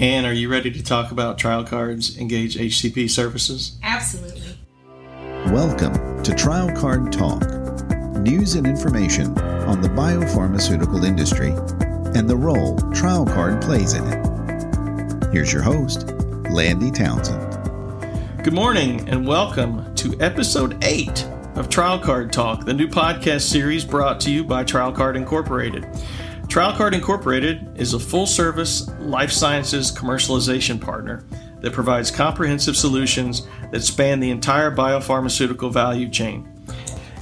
Ann, 0.00 0.24
are 0.24 0.32
you 0.32 0.50
ready 0.50 0.70
to 0.70 0.82
talk 0.82 1.12
about 1.12 1.36
TrialCard's 1.36 2.16
Engage 2.16 2.56
HCP 2.56 3.10
services? 3.10 3.76
Absolutely. 3.82 4.56
Welcome 5.52 6.22
to 6.22 6.34
Trial 6.34 6.74
Card 6.74 7.12
Talk 7.12 7.42
news 8.16 8.54
and 8.54 8.66
information 8.66 9.38
on 9.38 9.82
the 9.82 9.88
biopharmaceutical 9.88 11.04
industry 11.04 11.50
and 12.18 12.30
the 12.30 12.34
role 12.34 12.78
Trial 12.92 13.26
Card 13.26 13.60
plays 13.60 13.92
in 13.92 14.02
it. 14.06 15.32
Here's 15.34 15.52
your 15.52 15.60
host, 15.60 16.08
Landy 16.48 16.90
Townsend. 16.90 18.42
Good 18.42 18.54
morning 18.54 19.06
and 19.06 19.26
welcome 19.26 19.94
to 19.96 20.18
episode 20.18 20.82
8 20.82 21.26
of 21.56 21.68
Trial 21.68 21.98
Card 21.98 22.32
Talk, 22.32 22.64
the 22.64 22.72
new 22.72 22.88
podcast 22.88 23.42
series 23.42 23.84
brought 23.84 24.18
to 24.20 24.30
you 24.30 24.44
by 24.44 24.64
Trial 24.64 24.92
Card 24.92 25.14
Incorporated. 25.14 25.86
TrialCard 26.50 26.94
Incorporated 26.94 27.70
is 27.76 27.94
a 27.94 28.00
full 28.00 28.26
service 28.26 28.88
life 28.98 29.30
sciences 29.30 29.92
commercialization 29.92 30.80
partner 30.80 31.22
that 31.60 31.72
provides 31.72 32.10
comprehensive 32.10 32.76
solutions 32.76 33.46
that 33.70 33.84
span 33.84 34.18
the 34.18 34.32
entire 34.32 34.74
biopharmaceutical 34.74 35.72
value 35.72 36.08
chain. 36.08 36.52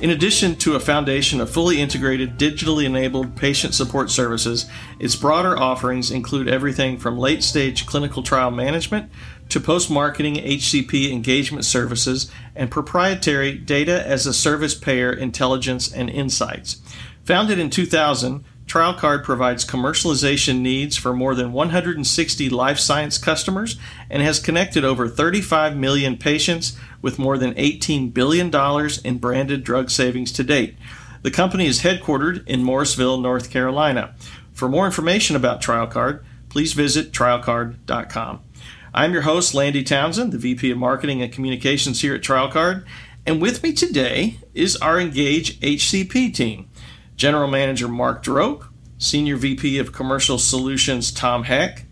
In 0.01 0.09
addition 0.09 0.57
to 0.57 0.77
a 0.77 0.81
foundation 0.81 1.43
of 1.43 1.51
fully 1.51 1.79
integrated, 1.79 2.39
digitally 2.39 2.87
enabled 2.87 3.37
patient 3.37 3.75
support 3.75 4.11
services, 4.11 4.65
its 4.99 5.15
broader 5.15 5.59
offerings 5.59 6.11
include 6.11 6.49
everything 6.49 6.97
from 6.97 7.19
late 7.19 7.43
stage 7.43 7.85
clinical 7.85 8.23
trial 8.23 8.51
management 8.51 9.13
to 9.51 9.61
post 9.61 9.91
marketing 9.91 10.37
HCP 10.37 11.13
engagement 11.13 11.67
services 11.67 12.31
and 12.57 12.71
proprietary 12.71 13.59
data 13.59 14.07
as 14.07 14.27
a 14.27 14.33
service 14.33 14.75
payer 14.75 15.13
intelligence 15.13 15.93
and 15.93 16.09
insights. 16.09 16.81
Founded 17.25 17.59
in 17.59 17.69
2000, 17.69 18.43
TrialCard 18.69 19.25
provides 19.25 19.65
commercialization 19.65 20.61
needs 20.61 20.95
for 20.95 21.15
more 21.15 21.35
than 21.35 21.53
160 21.55 22.51
life 22.51 22.79
science 22.79 23.17
customers 23.17 23.79
and 24.11 24.23
has 24.23 24.39
connected 24.39 24.85
over 24.85 25.09
35 25.09 25.75
million 25.75 26.19
patients 26.19 26.79
with 27.01 27.19
more 27.19 27.39
than 27.39 27.55
$18 27.55 28.13
billion 28.13 28.55
in 29.05 29.19
branded 29.19 29.65
drug 29.65 29.89
savings 29.89 30.31
to 30.33 30.45
date. 30.45 30.77
The 31.23 31.31
company 31.31 31.67
is 31.67 31.81
headquartered 31.81 32.47
in 32.47 32.63
Morrisville, 32.63 33.19
North 33.19 33.51
Carolina. 33.51 34.15
For 34.53 34.69
more 34.69 34.85
information 34.85 35.35
about 35.35 35.63
TrialCard, 35.63 36.23
please 36.51 36.75
visit 36.75 37.11
trialcard.com. 37.11 38.41
I'm 38.93 39.13
your 39.15 39.23
host, 39.23 39.55
Landy 39.55 39.83
Townsend, 39.83 40.33
the 40.33 40.39
VP 40.39 40.71
of 40.71 40.79
Marketing 40.79 41.23
and 41.23 41.33
Communications 41.33 42.03
here 42.03 42.15
at 42.15 42.21
TrialCard, 42.21 42.85
and 43.27 43.41
with 43.41 43.63
me 43.63 43.73
today 43.73 44.39
is 44.55 44.77
our 44.77 45.01
Engage 45.01 45.59
HCP 45.61 46.35
team. 46.35 46.69
General 47.19 47.49
Manager 47.49 47.89
Mark 47.89 48.23
Droke, 48.23 48.69
Senior 48.97 49.37
VP 49.37 49.81
of 49.81 49.93
Commercial 49.93 50.39
Solutions 50.39 51.11
Tom 51.11 51.43
Heck, 51.43 51.85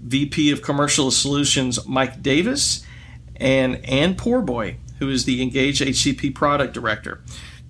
VP 0.00 0.52
of 0.52 0.62
Commercial 0.62 1.10
Solutions 1.10 1.84
Mike 1.84 2.22
Davis, 2.22 2.86
and 3.34 3.84
Ann 3.84 4.14
Poorboy, 4.14 4.76
who 5.00 5.08
is 5.08 5.24
the 5.24 5.42
Engage 5.42 5.80
HCP 5.80 6.32
Product 6.32 6.72
Director. 6.72 7.20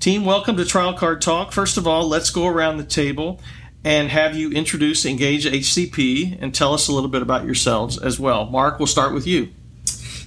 Team, 0.01 0.27
welcome 0.27 0.55
to 0.59 0.65
TrialCard 0.65 1.23
Talk. 1.23 1.51
First 1.53 1.79
of 1.79 1.87
all, 1.87 2.07
let's 2.07 2.29
go 2.29 2.47
around 2.47 2.77
the 2.77 2.84
table 2.84 3.41
and 3.83 4.11
have 4.11 4.37
you 4.37 4.51
introduce 4.51 5.06
Engage 5.06 5.47
HCP 5.47 6.37
and 6.43 6.55
tell 6.55 6.75
us 6.75 6.89
a 6.89 6.93
little 6.93 7.09
bit 7.09 7.23
about 7.23 7.47
yourselves 7.47 7.97
as 7.97 8.21
well. 8.21 8.45
Mark, 8.45 8.79
we'll 8.79 8.87
start 8.87 9.15
with 9.15 9.27
you. 9.27 9.49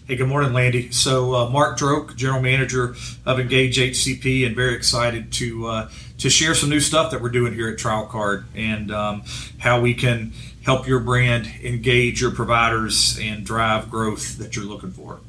Hey, 0.07 0.15
good 0.15 0.27
morning, 0.27 0.53
Landy. 0.53 0.91
So, 0.91 1.33
uh, 1.33 1.49
Mark 1.49 1.79
Droke, 1.79 2.15
General 2.15 2.41
Manager 2.41 2.95
of 3.25 3.39
Engage 3.39 3.77
HCP, 3.77 4.45
and 4.45 4.55
very 4.55 4.75
excited 4.75 5.31
to 5.33 5.67
uh, 5.67 5.89
to 6.19 6.29
share 6.29 6.55
some 6.55 6.69
new 6.69 6.79
stuff 6.79 7.11
that 7.11 7.21
we're 7.21 7.29
doing 7.29 7.53
here 7.53 7.67
at 7.69 7.77
TrialCard 7.77 8.45
and 8.55 8.91
um, 8.91 9.23
how 9.59 9.81
we 9.81 9.93
can 9.93 10.33
help 10.63 10.87
your 10.87 10.99
brand 10.99 11.47
engage 11.63 12.21
your 12.21 12.31
providers 12.31 13.19
and 13.21 13.45
drive 13.45 13.91
growth 13.91 14.37
that 14.37 14.55
you're 14.55 14.65
looking 14.65 14.91
for. 14.91 15.19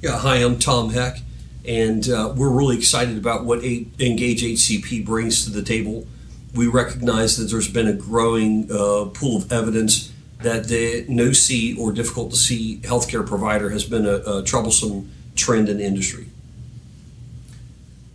Yeah, 0.00 0.18
hi, 0.18 0.36
I'm 0.36 0.58
Tom 0.58 0.90
Heck, 0.90 1.18
and 1.66 2.08
uh, 2.08 2.32
we're 2.36 2.50
really 2.50 2.76
excited 2.76 3.18
about 3.18 3.44
what 3.44 3.62
a- 3.64 3.86
Engage 3.98 4.42
HCP 4.42 5.04
brings 5.04 5.44
to 5.44 5.50
the 5.50 5.62
table. 5.62 6.06
We 6.54 6.66
recognize 6.66 7.36
that 7.36 7.44
there's 7.44 7.68
been 7.68 7.86
a 7.86 7.92
growing 7.92 8.70
uh, 8.70 9.10
pool 9.12 9.36
of 9.36 9.52
evidence 9.52 10.12
that 10.42 10.68
the 10.68 11.04
no 11.08 11.32
see 11.32 11.76
or 11.78 11.92
difficult 11.92 12.30
to 12.30 12.36
see 12.36 12.78
healthcare 12.78 13.26
provider 13.26 13.70
has 13.70 13.84
been 13.84 14.06
a, 14.06 14.38
a 14.38 14.42
troublesome 14.42 15.10
trend 15.36 15.68
in 15.68 15.78
the 15.78 15.84
industry. 15.84 16.28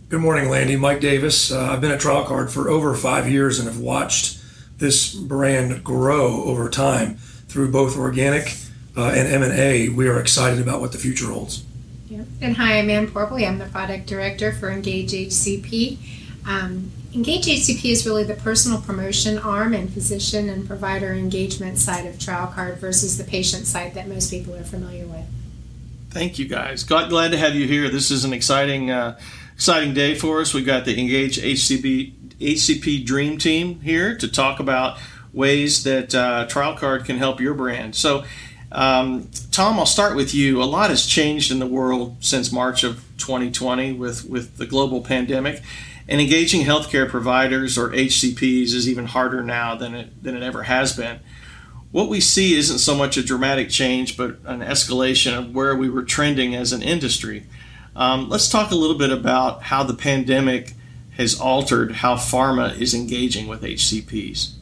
Good 0.08 0.20
morning, 0.20 0.48
Landy. 0.48 0.76
Mike 0.76 1.00
Davis. 1.00 1.50
Uh, 1.50 1.72
I've 1.72 1.80
been 1.80 1.90
at 1.90 2.00
TrialCard 2.00 2.48
for 2.48 2.70
over 2.70 2.94
five 2.94 3.28
years 3.28 3.58
and 3.58 3.66
have 3.66 3.80
watched 3.80 4.38
this 4.78 5.12
brand 5.12 5.82
grow 5.82 6.44
over 6.44 6.70
time 6.70 7.16
through 7.48 7.72
both 7.72 7.98
organic 7.98 8.56
uh, 8.96 9.06
and 9.08 9.42
M&A. 9.42 9.88
We 9.88 10.06
are 10.06 10.20
excited 10.20 10.60
about 10.60 10.80
what 10.80 10.92
the 10.92 10.98
future 10.98 11.26
holds. 11.26 11.64
Yeah. 12.08 12.22
And 12.40 12.56
hi, 12.56 12.78
I'm 12.78 12.88
Ann 12.88 13.08
Poorboy. 13.08 13.48
I'm 13.48 13.58
the 13.58 13.64
product 13.64 14.06
director 14.06 14.52
for 14.52 14.70
Engage 14.70 15.10
HCP. 15.10 15.98
Um, 16.46 16.92
Engage 17.12 17.46
HCP 17.46 17.90
is 17.90 18.06
really 18.06 18.22
the 18.22 18.34
personal 18.34 18.80
promotion 18.80 19.38
arm 19.38 19.74
and 19.74 19.92
physician 19.92 20.48
and 20.48 20.68
provider 20.68 21.14
engagement 21.14 21.78
side 21.78 22.06
of 22.06 22.14
TrialCard 22.14 22.78
versus 22.78 23.18
the 23.18 23.24
patient 23.24 23.66
side 23.66 23.94
that 23.94 24.06
most 24.06 24.30
people 24.30 24.54
are 24.54 24.62
familiar 24.62 25.04
with. 25.04 25.24
Thank 26.10 26.38
you, 26.38 26.46
guys. 26.46 26.84
glad 26.84 27.32
to 27.32 27.36
have 27.36 27.56
you 27.56 27.66
here. 27.66 27.88
This 27.88 28.12
is 28.12 28.24
an 28.24 28.32
exciting. 28.32 28.92
Uh, 28.92 29.18
exciting 29.56 29.94
day 29.94 30.14
for 30.14 30.42
us. 30.42 30.52
We've 30.52 30.66
got 30.66 30.84
the 30.84 31.00
Engage 31.00 31.38
HCP, 31.38 32.12
HCP 32.38 33.06
Dream 33.06 33.38
Team 33.38 33.80
here 33.80 34.14
to 34.18 34.28
talk 34.28 34.60
about 34.60 34.98
ways 35.32 35.82
that 35.84 36.14
uh, 36.14 36.46
TrialCard 36.46 37.06
can 37.06 37.16
help 37.16 37.40
your 37.40 37.54
brand. 37.54 37.96
So, 37.96 38.24
um, 38.70 39.30
Tom, 39.52 39.78
I'll 39.78 39.86
start 39.86 40.14
with 40.14 40.34
you. 40.34 40.62
A 40.62 40.64
lot 40.64 40.90
has 40.90 41.06
changed 41.06 41.50
in 41.50 41.58
the 41.58 41.66
world 41.66 42.18
since 42.20 42.52
March 42.52 42.84
of 42.84 43.02
2020 43.16 43.94
with, 43.94 44.28
with 44.28 44.58
the 44.58 44.66
global 44.66 45.00
pandemic. 45.00 45.62
And 46.06 46.20
engaging 46.20 46.66
healthcare 46.66 47.08
providers 47.08 47.78
or 47.78 47.88
HCPs 47.88 48.74
is 48.74 48.86
even 48.86 49.06
harder 49.06 49.42
now 49.42 49.74
than 49.74 49.94
it, 49.94 50.22
than 50.22 50.36
it 50.36 50.42
ever 50.42 50.64
has 50.64 50.94
been. 50.94 51.20
What 51.92 52.10
we 52.10 52.20
see 52.20 52.54
isn't 52.56 52.80
so 52.80 52.94
much 52.94 53.16
a 53.16 53.24
dramatic 53.24 53.70
change, 53.70 54.18
but 54.18 54.36
an 54.44 54.60
escalation 54.60 55.36
of 55.36 55.54
where 55.54 55.74
we 55.74 55.88
were 55.88 56.02
trending 56.02 56.54
as 56.54 56.74
an 56.74 56.82
industry. 56.82 57.46
Um, 57.96 58.28
let's 58.28 58.48
talk 58.50 58.70
a 58.72 58.74
little 58.74 58.98
bit 58.98 59.10
about 59.10 59.62
how 59.62 59.82
the 59.82 59.94
pandemic 59.94 60.74
has 61.16 61.40
altered 61.40 61.92
how 61.92 62.16
pharma 62.16 62.78
is 62.78 62.92
engaging 62.92 63.48
with 63.48 63.62
HCPs. 63.62 64.52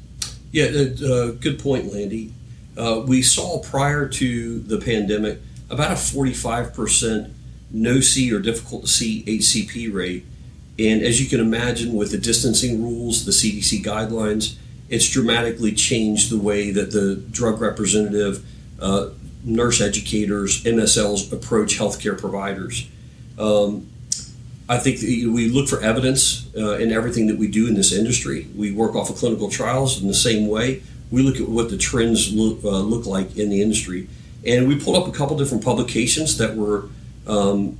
Yeah, 0.52 0.66
uh, 0.66 1.12
uh, 1.12 1.30
good 1.32 1.58
point, 1.58 1.92
Landy. 1.92 2.32
Uh, 2.78 3.02
we 3.04 3.22
saw 3.22 3.60
prior 3.60 4.08
to 4.08 4.60
the 4.60 4.78
pandemic 4.78 5.40
about 5.68 5.90
a 5.90 5.94
45% 5.94 7.32
no 7.72 7.98
see 7.98 8.32
or 8.32 8.38
difficult 8.38 8.82
to 8.82 8.88
see 8.88 9.24
HCP 9.24 9.92
rate. 9.92 10.24
And 10.78 11.02
as 11.02 11.20
you 11.20 11.28
can 11.28 11.40
imagine, 11.40 11.94
with 11.94 12.12
the 12.12 12.18
distancing 12.18 12.82
rules, 12.82 13.24
the 13.24 13.32
CDC 13.32 13.82
guidelines, 13.82 14.56
it's 14.88 15.08
dramatically 15.10 15.72
changed 15.72 16.30
the 16.30 16.38
way 16.38 16.70
that 16.70 16.92
the 16.92 17.16
drug 17.16 17.60
representative, 17.60 18.44
uh, 18.80 19.08
nurse 19.44 19.80
educators, 19.80 20.62
MSLs 20.62 21.32
approach 21.32 21.78
healthcare 21.78 22.18
providers. 22.18 22.88
Um, 23.38 23.88
I 24.68 24.78
think 24.78 25.02
we 25.02 25.48
look 25.50 25.68
for 25.68 25.82
evidence 25.82 26.48
uh, 26.56 26.78
in 26.78 26.90
everything 26.90 27.26
that 27.26 27.36
we 27.36 27.48
do 27.48 27.66
in 27.66 27.74
this 27.74 27.92
industry. 27.92 28.46
We 28.56 28.72
work 28.72 28.94
off 28.94 29.10
of 29.10 29.16
clinical 29.16 29.50
trials 29.50 30.00
in 30.00 30.08
the 30.08 30.14
same 30.14 30.48
way. 30.48 30.82
We 31.10 31.22
look 31.22 31.36
at 31.36 31.48
what 31.48 31.68
the 31.68 31.76
trends 31.76 32.32
look, 32.32 32.64
uh, 32.64 32.78
look 32.78 33.04
like 33.04 33.36
in 33.36 33.50
the 33.50 33.60
industry. 33.60 34.08
And 34.46 34.66
we 34.66 34.78
pulled 34.78 34.96
up 34.96 35.06
a 35.06 35.16
couple 35.16 35.36
different 35.36 35.64
publications 35.64 36.38
that 36.38 36.56
were 36.56 36.88
um, 37.26 37.78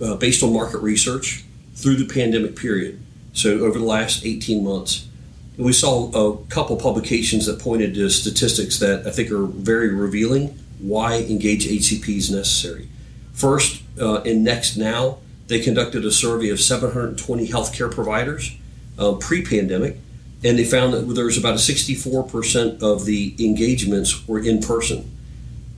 uh, 0.00 0.16
based 0.16 0.42
on 0.42 0.52
market 0.52 0.78
research 0.78 1.44
through 1.74 1.96
the 1.96 2.12
pandemic 2.12 2.56
period. 2.56 3.00
So, 3.32 3.60
over 3.60 3.78
the 3.78 3.84
last 3.84 4.24
18 4.24 4.64
months, 4.64 5.08
we 5.56 5.72
saw 5.72 6.10
a 6.10 6.36
couple 6.46 6.76
publications 6.76 7.46
that 7.46 7.60
pointed 7.60 7.94
to 7.94 8.08
statistics 8.08 8.78
that 8.78 9.06
I 9.06 9.10
think 9.10 9.30
are 9.30 9.44
very 9.44 9.88
revealing 9.88 10.58
why 10.78 11.18
engage 11.18 11.66
HCP 11.66 12.16
is 12.16 12.30
necessary. 12.30 12.88
First, 13.34 13.82
uh, 14.00 14.22
in 14.22 14.44
Next 14.44 14.76
Now, 14.76 15.18
they 15.48 15.60
conducted 15.60 16.04
a 16.04 16.10
survey 16.10 16.48
of 16.48 16.60
720 16.60 17.48
healthcare 17.48 17.90
providers 17.90 18.56
uh, 18.98 19.12
pre 19.14 19.44
pandemic, 19.44 19.96
and 20.44 20.58
they 20.58 20.64
found 20.64 20.94
that 20.94 21.00
there 21.00 21.24
was 21.24 21.36
about 21.36 21.54
a 21.54 21.56
64% 21.56 22.80
of 22.80 23.04
the 23.04 23.34
engagements 23.38 24.26
were 24.26 24.38
in 24.38 24.60
person. 24.60 25.10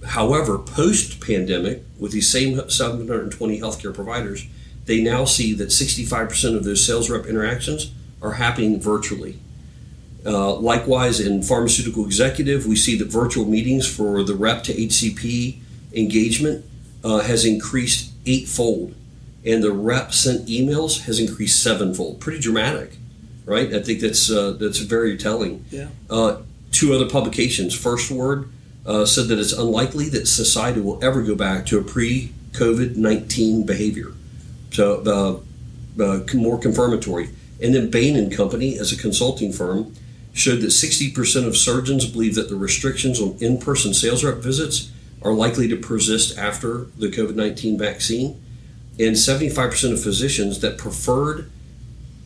However, 0.04 0.58
post 0.58 1.20
pandemic, 1.20 1.82
with 1.98 2.12
these 2.12 2.28
same 2.28 2.68
720 2.68 3.58
healthcare 3.58 3.94
providers, 3.94 4.46
they 4.84 5.02
now 5.02 5.24
see 5.24 5.52
that 5.54 5.68
65% 5.68 6.56
of 6.56 6.62
those 6.62 6.86
sales 6.86 7.10
rep 7.10 7.26
interactions 7.26 7.90
are 8.22 8.34
happening 8.34 8.80
virtually. 8.80 9.38
Uh, 10.24 10.54
likewise, 10.54 11.20
in 11.20 11.42
pharmaceutical 11.42 12.04
executive, 12.04 12.66
we 12.66 12.76
see 12.76 12.96
that 12.98 13.08
virtual 13.08 13.46
meetings 13.46 13.86
for 13.88 14.22
the 14.22 14.34
rep 14.34 14.62
to 14.64 14.74
HCP 14.74 15.58
engagement 15.94 16.64
uh, 17.06 17.20
has 17.20 17.44
increased 17.44 18.12
eightfold, 18.26 18.94
and 19.44 19.62
the 19.62 19.70
rep 19.70 20.12
sent 20.12 20.48
emails 20.48 21.02
has 21.02 21.20
increased 21.20 21.62
sevenfold. 21.62 22.20
Pretty 22.20 22.40
dramatic, 22.40 22.96
right? 23.44 23.72
I 23.72 23.80
think 23.80 24.00
that's 24.00 24.28
uh, 24.28 24.56
that's 24.58 24.78
very 24.78 25.16
telling. 25.16 25.64
Yeah. 25.70 25.88
Uh, 26.10 26.38
two 26.72 26.92
other 26.92 27.08
publications. 27.08 27.74
First 27.74 28.10
Word 28.10 28.50
uh, 28.84 29.06
said 29.06 29.28
that 29.28 29.38
it's 29.38 29.52
unlikely 29.52 30.08
that 30.10 30.26
society 30.26 30.80
will 30.80 31.02
ever 31.02 31.22
go 31.22 31.36
back 31.36 31.64
to 31.66 31.78
a 31.78 31.82
pre 31.82 32.32
COVID 32.52 32.96
19 32.96 33.64
behavior. 33.64 34.12
So, 34.72 35.42
uh, 35.98 36.02
uh, 36.02 36.24
more 36.34 36.58
confirmatory. 36.58 37.30
And 37.62 37.74
then 37.74 37.88
Bain 37.88 38.16
and 38.16 38.34
Company, 38.34 38.78
as 38.78 38.92
a 38.92 38.98
consulting 38.98 39.52
firm, 39.52 39.94
showed 40.34 40.60
that 40.60 40.66
60% 40.66 41.46
of 41.46 41.56
surgeons 41.56 42.04
believe 42.04 42.34
that 42.34 42.50
the 42.50 42.56
restrictions 42.56 43.18
on 43.18 43.38
in 43.40 43.58
person 43.58 43.94
sales 43.94 44.22
rep 44.22 44.38
visits 44.38 44.90
are 45.26 45.34
likely 45.34 45.66
to 45.68 45.76
persist 45.76 46.38
after 46.38 46.86
the 46.96 47.08
COVID 47.08 47.34
19 47.34 47.78
vaccine. 47.78 48.42
And 48.98 49.14
75% 49.14 49.92
of 49.92 50.02
physicians 50.02 50.60
that 50.60 50.78
preferred 50.78 51.50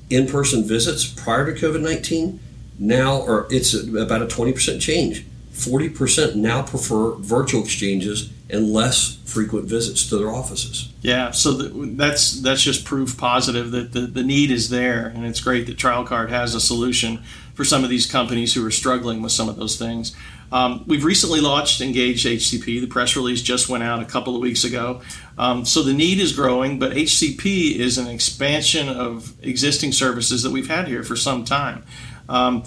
in 0.08 0.28
person 0.28 0.66
visits 0.66 1.06
prior 1.06 1.52
to 1.52 1.58
COVID 1.58 1.80
19 1.80 2.38
now 2.78 3.22
are, 3.22 3.46
it's 3.50 3.74
about 3.74 4.22
a 4.22 4.26
20% 4.26 4.80
change. 4.80 5.24
40% 5.52 6.36
now 6.36 6.62
prefer 6.62 7.12
virtual 7.16 7.62
exchanges 7.62 8.30
and 8.48 8.72
less 8.72 9.18
frequent 9.24 9.66
visits 9.66 10.08
to 10.08 10.16
their 10.16 10.30
offices. 10.30 10.92
Yeah, 11.02 11.30
so 11.30 11.52
that's 11.52 12.40
that's 12.40 12.62
just 12.62 12.84
proof 12.84 13.16
positive 13.16 13.70
that 13.70 13.92
the, 13.92 14.00
the 14.02 14.22
need 14.22 14.50
is 14.50 14.70
there, 14.70 15.06
and 15.06 15.24
it's 15.26 15.40
great 15.40 15.66
that 15.66 15.76
TrialCard 15.76 16.30
has 16.30 16.54
a 16.54 16.60
solution 16.60 17.22
for 17.54 17.64
some 17.64 17.84
of 17.84 17.90
these 17.90 18.06
companies 18.06 18.54
who 18.54 18.64
are 18.66 18.70
struggling 18.70 19.22
with 19.22 19.32
some 19.32 19.48
of 19.48 19.56
those 19.56 19.78
things. 19.78 20.16
Um, 20.52 20.84
we've 20.86 21.04
recently 21.04 21.40
launched 21.40 21.80
Engage 21.80 22.24
HCP. 22.24 22.80
The 22.80 22.86
press 22.86 23.16
release 23.16 23.42
just 23.42 23.68
went 23.68 23.84
out 23.84 24.02
a 24.02 24.04
couple 24.04 24.34
of 24.34 24.42
weeks 24.42 24.64
ago. 24.64 25.02
Um, 25.38 25.64
so 25.64 25.82
the 25.82 25.92
need 25.92 26.18
is 26.18 26.32
growing, 26.32 26.78
but 26.78 26.92
HCP 26.92 27.76
is 27.76 27.98
an 27.98 28.08
expansion 28.08 28.88
of 28.88 29.32
existing 29.44 29.92
services 29.92 30.42
that 30.42 30.50
we've 30.50 30.68
had 30.68 30.88
here 30.88 31.02
for 31.02 31.16
some 31.16 31.44
time. 31.44 31.84
Um, 32.28 32.64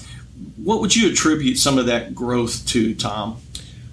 what 0.57 0.81
would 0.81 0.95
you 0.95 1.09
attribute 1.09 1.57
some 1.57 1.77
of 1.77 1.85
that 1.88 2.15
growth 2.15 2.65
to, 2.68 2.95
Tom? 2.95 3.39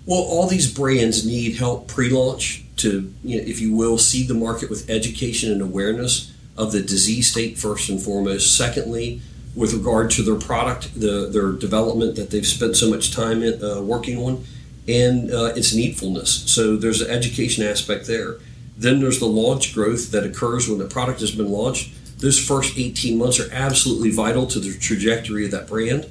Well, 0.07 0.21
all 0.21 0.47
these 0.47 0.73
brands 0.73 1.27
need 1.27 1.57
help 1.57 1.89
pre-launch 1.89 2.65
to, 2.79 3.13
you 3.23 3.37
know, 3.39 3.47
if 3.47 3.61
you 3.61 3.75
will, 3.75 3.99
seed 3.99 4.29
the 4.29 4.35
market 4.35 4.71
with 4.71 4.89
education 4.89 5.53
and 5.53 5.61
awareness 5.61 6.33
of 6.57 6.73
the 6.73 6.81
disease 6.81 7.31
state 7.31 7.59
first 7.59 7.89
and 7.89 8.01
foremost. 8.01 8.57
Secondly, 8.57 9.21
with 9.61 9.75
regard 9.75 10.11
to 10.11 10.23
their 10.23 10.37
product, 10.37 10.99
the, 10.99 11.29
their 11.31 11.53
development 11.53 12.17
that 12.17 12.31
they've 12.31 12.47
spent 12.47 12.75
so 12.75 12.89
much 12.89 13.13
time 13.13 13.43
in, 13.43 13.63
uh, 13.63 13.83
working 13.83 14.17
on, 14.17 14.43
and 14.89 15.31
uh, 15.31 15.53
its 15.55 15.77
needfulness. 15.77 16.49
So 16.49 16.77
there's 16.77 17.03
an 17.03 17.11
education 17.11 17.63
aspect 17.63 18.07
there. 18.07 18.39
Then 18.79 19.01
there's 19.01 19.19
the 19.19 19.27
launch 19.27 19.75
growth 19.75 20.13
that 20.13 20.25
occurs 20.25 20.67
when 20.67 20.79
the 20.79 20.87
product 20.87 21.21
has 21.21 21.31
been 21.31 21.51
launched. 21.51 21.93
Those 22.21 22.39
first 22.39 22.79
18 22.79 23.19
months 23.19 23.39
are 23.39 23.53
absolutely 23.53 24.11
vital 24.11 24.47
to 24.47 24.59
the 24.59 24.79
trajectory 24.79 25.45
of 25.45 25.51
that 25.51 25.69
brand. 25.69 26.11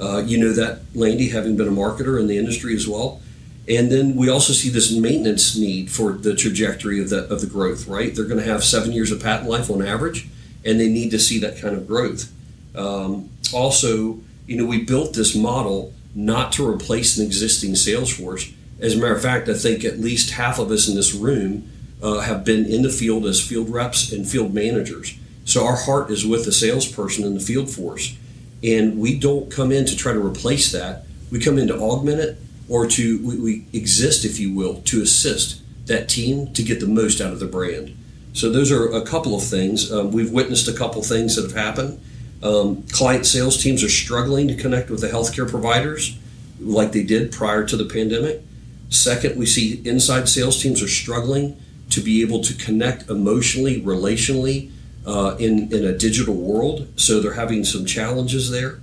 Uh, 0.00 0.18
you 0.26 0.36
know 0.36 0.52
that, 0.52 0.80
Landy, 0.92 1.28
having 1.28 1.56
been 1.56 1.68
a 1.68 1.72
marketer 1.72 2.18
in 2.18 2.26
the 2.26 2.36
industry 2.36 2.74
as 2.74 2.88
well. 2.88 3.20
And 3.68 3.92
then 3.92 4.16
we 4.16 4.28
also 4.28 4.52
see 4.52 4.70
this 4.70 4.90
maintenance 4.90 5.56
need 5.56 5.88
for 5.88 6.12
the 6.12 6.34
trajectory 6.34 7.00
of 7.00 7.10
the, 7.10 7.32
of 7.32 7.42
the 7.42 7.46
growth, 7.46 7.86
right? 7.86 8.12
They're 8.12 8.24
going 8.24 8.42
to 8.44 8.50
have 8.50 8.64
seven 8.64 8.90
years 8.90 9.12
of 9.12 9.22
patent 9.22 9.48
life 9.48 9.70
on 9.70 9.86
average, 9.86 10.26
and 10.64 10.80
they 10.80 10.88
need 10.88 11.12
to 11.12 11.18
see 11.20 11.38
that 11.38 11.58
kind 11.58 11.76
of 11.76 11.86
growth. 11.86 12.32
Um, 12.74 13.30
also, 13.52 14.20
you 14.46 14.56
know, 14.56 14.66
we 14.66 14.84
built 14.84 15.14
this 15.14 15.34
model 15.34 15.92
not 16.14 16.52
to 16.52 16.66
replace 16.66 17.18
an 17.18 17.24
existing 17.24 17.74
sales 17.74 18.14
force. 18.14 18.52
As 18.80 18.94
a 18.94 18.98
matter 18.98 19.14
of 19.14 19.22
fact, 19.22 19.48
I 19.48 19.54
think 19.54 19.84
at 19.84 19.98
least 19.98 20.30
half 20.30 20.58
of 20.58 20.70
us 20.70 20.88
in 20.88 20.94
this 20.94 21.14
room 21.14 21.70
uh, 22.02 22.20
have 22.20 22.44
been 22.44 22.64
in 22.64 22.82
the 22.82 22.90
field 22.90 23.26
as 23.26 23.44
field 23.44 23.70
reps 23.70 24.12
and 24.12 24.28
field 24.28 24.54
managers. 24.54 25.18
So 25.44 25.64
our 25.64 25.76
heart 25.76 26.10
is 26.10 26.26
with 26.26 26.44
the 26.44 26.52
salesperson 26.52 27.24
in 27.24 27.34
the 27.34 27.40
field 27.40 27.70
force. 27.70 28.16
And 28.62 28.98
we 28.98 29.18
don't 29.18 29.50
come 29.50 29.72
in 29.72 29.86
to 29.86 29.96
try 29.96 30.12
to 30.12 30.24
replace 30.24 30.72
that. 30.72 31.04
We 31.30 31.40
come 31.40 31.58
in 31.58 31.68
to 31.68 31.78
augment 31.78 32.20
it 32.20 32.38
or 32.68 32.86
to, 32.86 33.26
we, 33.26 33.38
we 33.38 33.66
exist, 33.72 34.24
if 34.24 34.38
you 34.38 34.54
will, 34.54 34.82
to 34.82 35.02
assist 35.02 35.62
that 35.86 36.08
team 36.08 36.52
to 36.52 36.62
get 36.62 36.80
the 36.80 36.86
most 36.86 37.20
out 37.20 37.32
of 37.32 37.40
the 37.40 37.46
brand. 37.46 37.96
So 38.32 38.50
those 38.50 38.70
are 38.70 38.92
a 38.92 39.02
couple 39.02 39.34
of 39.34 39.42
things. 39.42 39.90
Um, 39.90 40.12
we've 40.12 40.30
witnessed 40.30 40.68
a 40.68 40.72
couple 40.72 41.02
things 41.02 41.36
that 41.36 41.42
have 41.42 41.56
happened. 41.56 42.00
Um, 42.42 42.84
client 42.92 43.26
sales 43.26 43.62
teams 43.62 43.82
are 43.82 43.88
struggling 43.88 44.48
to 44.48 44.54
connect 44.54 44.90
with 44.90 45.00
the 45.00 45.08
healthcare 45.08 45.48
providers 45.48 46.16
like 46.60 46.92
they 46.92 47.02
did 47.02 47.32
prior 47.32 47.64
to 47.66 47.76
the 47.76 47.84
pandemic. 47.84 48.42
Second, 48.90 49.36
we 49.36 49.46
see 49.46 49.82
inside 49.84 50.28
sales 50.28 50.62
teams 50.62 50.82
are 50.82 50.88
struggling 50.88 51.60
to 51.90 52.00
be 52.00 52.22
able 52.22 52.42
to 52.42 52.54
connect 52.54 53.08
emotionally, 53.10 53.80
relationally 53.80 54.70
uh, 55.06 55.36
in, 55.38 55.72
in 55.72 55.84
a 55.84 55.96
digital 55.96 56.34
world. 56.34 56.88
So 56.96 57.20
they're 57.20 57.34
having 57.34 57.64
some 57.64 57.86
challenges 57.86 58.50
there. 58.50 58.80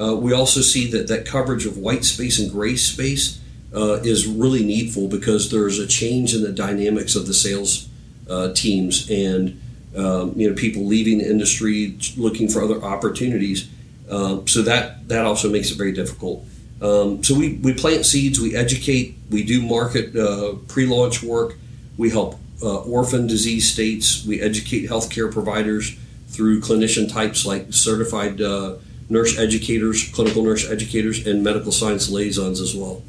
Uh, 0.00 0.14
we 0.14 0.32
also 0.32 0.60
see 0.60 0.90
that 0.92 1.08
that 1.08 1.26
coverage 1.26 1.66
of 1.66 1.76
white 1.76 2.04
space 2.04 2.38
and 2.38 2.50
gray 2.50 2.76
space 2.76 3.40
uh, 3.74 3.94
is 4.02 4.26
really 4.26 4.64
needful 4.64 5.08
because 5.08 5.50
there's 5.50 5.78
a 5.78 5.86
change 5.86 6.34
in 6.34 6.42
the 6.42 6.52
dynamics 6.52 7.14
of 7.16 7.26
the 7.26 7.34
sales 7.34 7.88
uh, 8.30 8.52
teams 8.52 9.08
and 9.10 9.60
um, 9.98 10.32
you 10.36 10.48
know 10.48 10.54
people 10.54 10.86
leaving 10.86 11.18
the 11.18 11.28
industry 11.28 11.98
looking 12.16 12.48
for 12.48 12.62
other 12.62 12.82
opportunities. 12.82 13.68
Um, 14.10 14.46
so 14.46 14.62
that 14.62 15.08
that 15.08 15.24
also 15.24 15.50
makes 15.50 15.70
it 15.70 15.76
very 15.76 15.92
difficult. 15.92 16.44
Um, 16.80 17.24
so 17.24 17.34
we, 17.34 17.54
we 17.54 17.74
plant 17.74 18.06
seeds, 18.06 18.40
we 18.40 18.54
educate, 18.54 19.16
we 19.30 19.42
do 19.42 19.60
market 19.60 20.14
uh, 20.14 20.54
pre-launch 20.68 21.24
work, 21.24 21.56
we 21.96 22.10
help 22.10 22.38
uh, 22.62 22.82
orphan 22.82 23.26
disease 23.26 23.70
states, 23.70 24.24
we 24.24 24.40
educate 24.40 24.88
healthcare 24.88 25.32
providers 25.32 25.96
through 26.28 26.60
clinician 26.60 27.12
types 27.12 27.44
like 27.44 27.72
certified 27.72 28.40
uh, 28.40 28.76
nurse 29.08 29.36
educators, 29.38 30.08
clinical 30.10 30.42
nurse 30.44 30.70
educators, 30.70 31.26
and 31.26 31.42
medical 31.42 31.72
science 31.72 32.08
liaisons 32.08 32.60
as 32.60 32.76
well. 32.76 33.02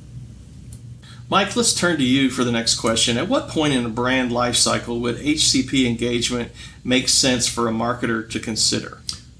Mike, 1.31 1.55
let's 1.55 1.75
turn 1.75 1.97
to 1.97 2.03
you 2.03 2.31
for 2.31 2.43
the 2.43 2.51
next 2.51 2.79
question. 2.79 3.15
At 3.15 3.27
what 3.27 3.49
point 3.49 3.75
in 3.75 3.85
a 3.85 3.89
brand 3.89 4.31
life 4.31 4.55
cycle 4.55 4.99
would 5.01 5.17
HCP 5.17 5.85
engagement 5.85 6.51
make 6.83 7.07
sense 7.07 7.47
for 7.47 7.67
a 7.67 7.71
marketer 7.71 8.27
to 8.31 8.39
consider? 8.39 8.97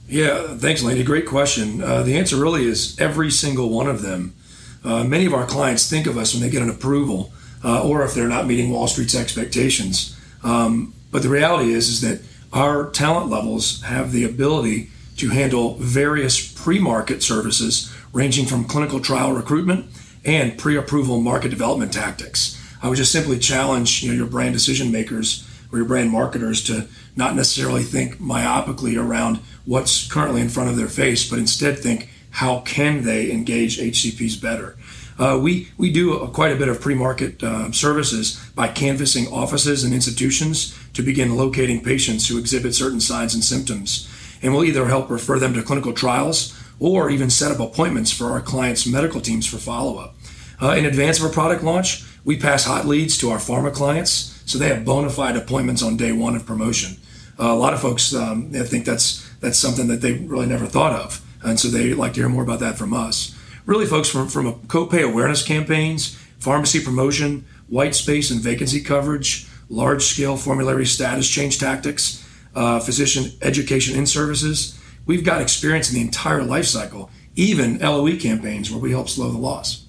Yeah, 0.07 0.55
thanks, 0.55 0.83
Landy. 0.83 1.03
Great 1.03 1.25
question. 1.25 1.81
Uh, 1.81 2.03
the 2.03 2.15
answer 2.15 2.35
really 2.35 2.65
is 2.65 2.99
every 2.99 3.31
single 3.31 3.71
one 3.71 3.87
of 3.87 4.03
them. 4.03 4.35
Uh, 4.83 5.03
many 5.03 5.25
of 5.25 5.33
our 5.33 5.47
clients 5.47 5.89
think 5.89 6.05
of 6.05 6.15
us 6.15 6.31
when 6.31 6.43
they 6.43 6.49
get 6.51 6.61
an 6.61 6.69
approval 6.69 7.33
uh, 7.63 7.83
or 7.83 8.03
if 8.03 8.13
they're 8.13 8.27
not 8.27 8.45
meeting 8.45 8.69
Wall 8.69 8.87
Street's 8.87 9.15
expectations. 9.15 10.15
Um, 10.43 10.93
but 11.11 11.23
the 11.23 11.29
reality 11.29 11.71
is, 11.71 11.89
is 11.89 12.01
that 12.01 12.21
our 12.53 12.91
talent 12.91 13.31
levels 13.31 13.81
have 13.81 14.11
the 14.11 14.25
ability 14.25 14.91
to 15.17 15.29
handle 15.29 15.73
various 15.75 16.53
pre-market 16.53 17.23
services 17.23 17.91
ranging 18.13 18.45
from 18.45 18.65
clinical 18.65 18.99
trial 18.99 19.33
recruitment 19.33 19.87
and 20.35 20.57
pre-approval 20.57 21.21
market 21.21 21.49
development 21.49 21.91
tactics. 21.91 22.55
I 22.81 22.87
would 22.87 22.97
just 22.97 23.11
simply 23.11 23.39
challenge 23.39 24.03
you 24.03 24.09
know, 24.09 24.17
your 24.17 24.27
brand 24.27 24.53
decision 24.53 24.91
makers 24.91 25.47
or 25.71 25.77
your 25.77 25.87
brand 25.87 26.11
marketers 26.11 26.63
to 26.65 26.87
not 27.15 27.35
necessarily 27.35 27.83
think 27.83 28.15
myopically 28.17 28.97
around 28.97 29.37
what's 29.65 30.07
currently 30.07 30.41
in 30.41 30.49
front 30.49 30.69
of 30.69 30.77
their 30.77 30.87
face, 30.87 31.29
but 31.29 31.39
instead 31.39 31.79
think 31.79 32.09
how 32.31 32.59
can 32.61 33.03
they 33.03 33.31
engage 33.31 33.79
HCPs 33.79 34.41
better. 34.41 34.77
Uh, 35.17 35.37
we 35.41 35.67
we 35.77 35.91
do 35.91 36.13
a, 36.13 36.29
quite 36.29 36.53
a 36.53 36.55
bit 36.55 36.69
of 36.69 36.79
pre-market 36.79 37.43
uh, 37.43 37.69
services 37.71 38.39
by 38.55 38.69
canvassing 38.69 39.27
offices 39.27 39.83
and 39.83 39.93
institutions 39.93 40.77
to 40.93 41.01
begin 41.01 41.35
locating 41.35 41.83
patients 41.83 42.27
who 42.29 42.37
exhibit 42.37 42.73
certain 42.73 43.01
signs 43.01 43.33
and 43.33 43.43
symptoms 43.43 44.07
and 44.41 44.53
we'll 44.53 44.63
either 44.63 44.87
help 44.87 45.09
refer 45.09 45.39
them 45.39 45.53
to 45.53 45.63
clinical 45.63 45.93
trials 45.93 46.57
or 46.79 47.09
even 47.09 47.29
set 47.29 47.51
up 47.51 47.59
appointments 47.59 48.11
for 48.11 48.31
our 48.31 48.41
clients' 48.41 48.87
medical 48.87 49.19
teams 49.19 49.45
for 49.45 49.57
follow 49.57 49.97
up. 49.97 50.15
Uh, 50.61 50.71
in 50.71 50.85
advance 50.85 51.19
of 51.19 51.29
a 51.29 51.33
product 51.33 51.63
launch, 51.63 52.03
we 52.25 52.37
pass 52.37 52.65
hot 52.65 52.85
leads 52.85 53.17
to 53.17 53.29
our 53.29 53.37
pharma 53.37 53.73
clients 53.73 54.41
so 54.45 54.57
they 54.57 54.67
have 54.67 54.83
bona 54.83 55.09
fide 55.09 55.37
appointments 55.37 55.81
on 55.81 55.95
day 55.95 56.11
one 56.11 56.35
of 56.35 56.45
promotion. 56.45 56.97
Uh, 57.39 57.53
a 57.53 57.55
lot 57.55 57.73
of 57.73 57.79
folks 57.79 58.13
um, 58.13 58.51
think 58.51 58.83
that's 58.83 59.25
that's 59.39 59.57
something 59.57 59.87
that 59.87 60.01
they 60.01 60.13
really 60.13 60.45
never 60.45 60.65
thought 60.65 60.91
of, 60.91 61.25
and 61.41 61.57
so 61.57 61.69
they 61.69 61.93
like 61.93 62.13
to 62.13 62.19
hear 62.19 62.29
more 62.29 62.43
about 62.43 62.59
that 62.59 62.77
from 62.77 62.93
us. 62.93 63.37
Really, 63.65 63.85
folks, 63.85 64.09
from 64.09 64.27
from 64.27 64.47
a 64.47 64.53
copay 64.53 65.03
awareness 65.03 65.43
campaigns, 65.43 66.17
pharmacy 66.39 66.83
promotion, 66.83 67.45
white 67.67 67.95
space 67.95 68.31
and 68.31 68.41
vacancy 68.41 68.81
coverage, 68.81 69.47
large 69.69 70.03
scale 70.03 70.35
formulary 70.35 70.85
status 70.85 71.29
change 71.29 71.59
tactics, 71.59 72.27
uh, 72.55 72.81
physician 72.81 73.31
education 73.41 73.97
in 73.97 74.05
services. 74.05 74.77
We've 75.05 75.23
got 75.23 75.41
experience 75.41 75.89
in 75.89 75.95
the 75.95 76.01
entire 76.01 76.43
life 76.43 76.65
cycle, 76.65 77.09
even 77.35 77.79
LOE 77.79 78.17
campaigns 78.17 78.69
where 78.69 78.81
we 78.81 78.91
help 78.91 79.07
slow 79.07 79.31
the 79.31 79.37
loss. 79.37 79.85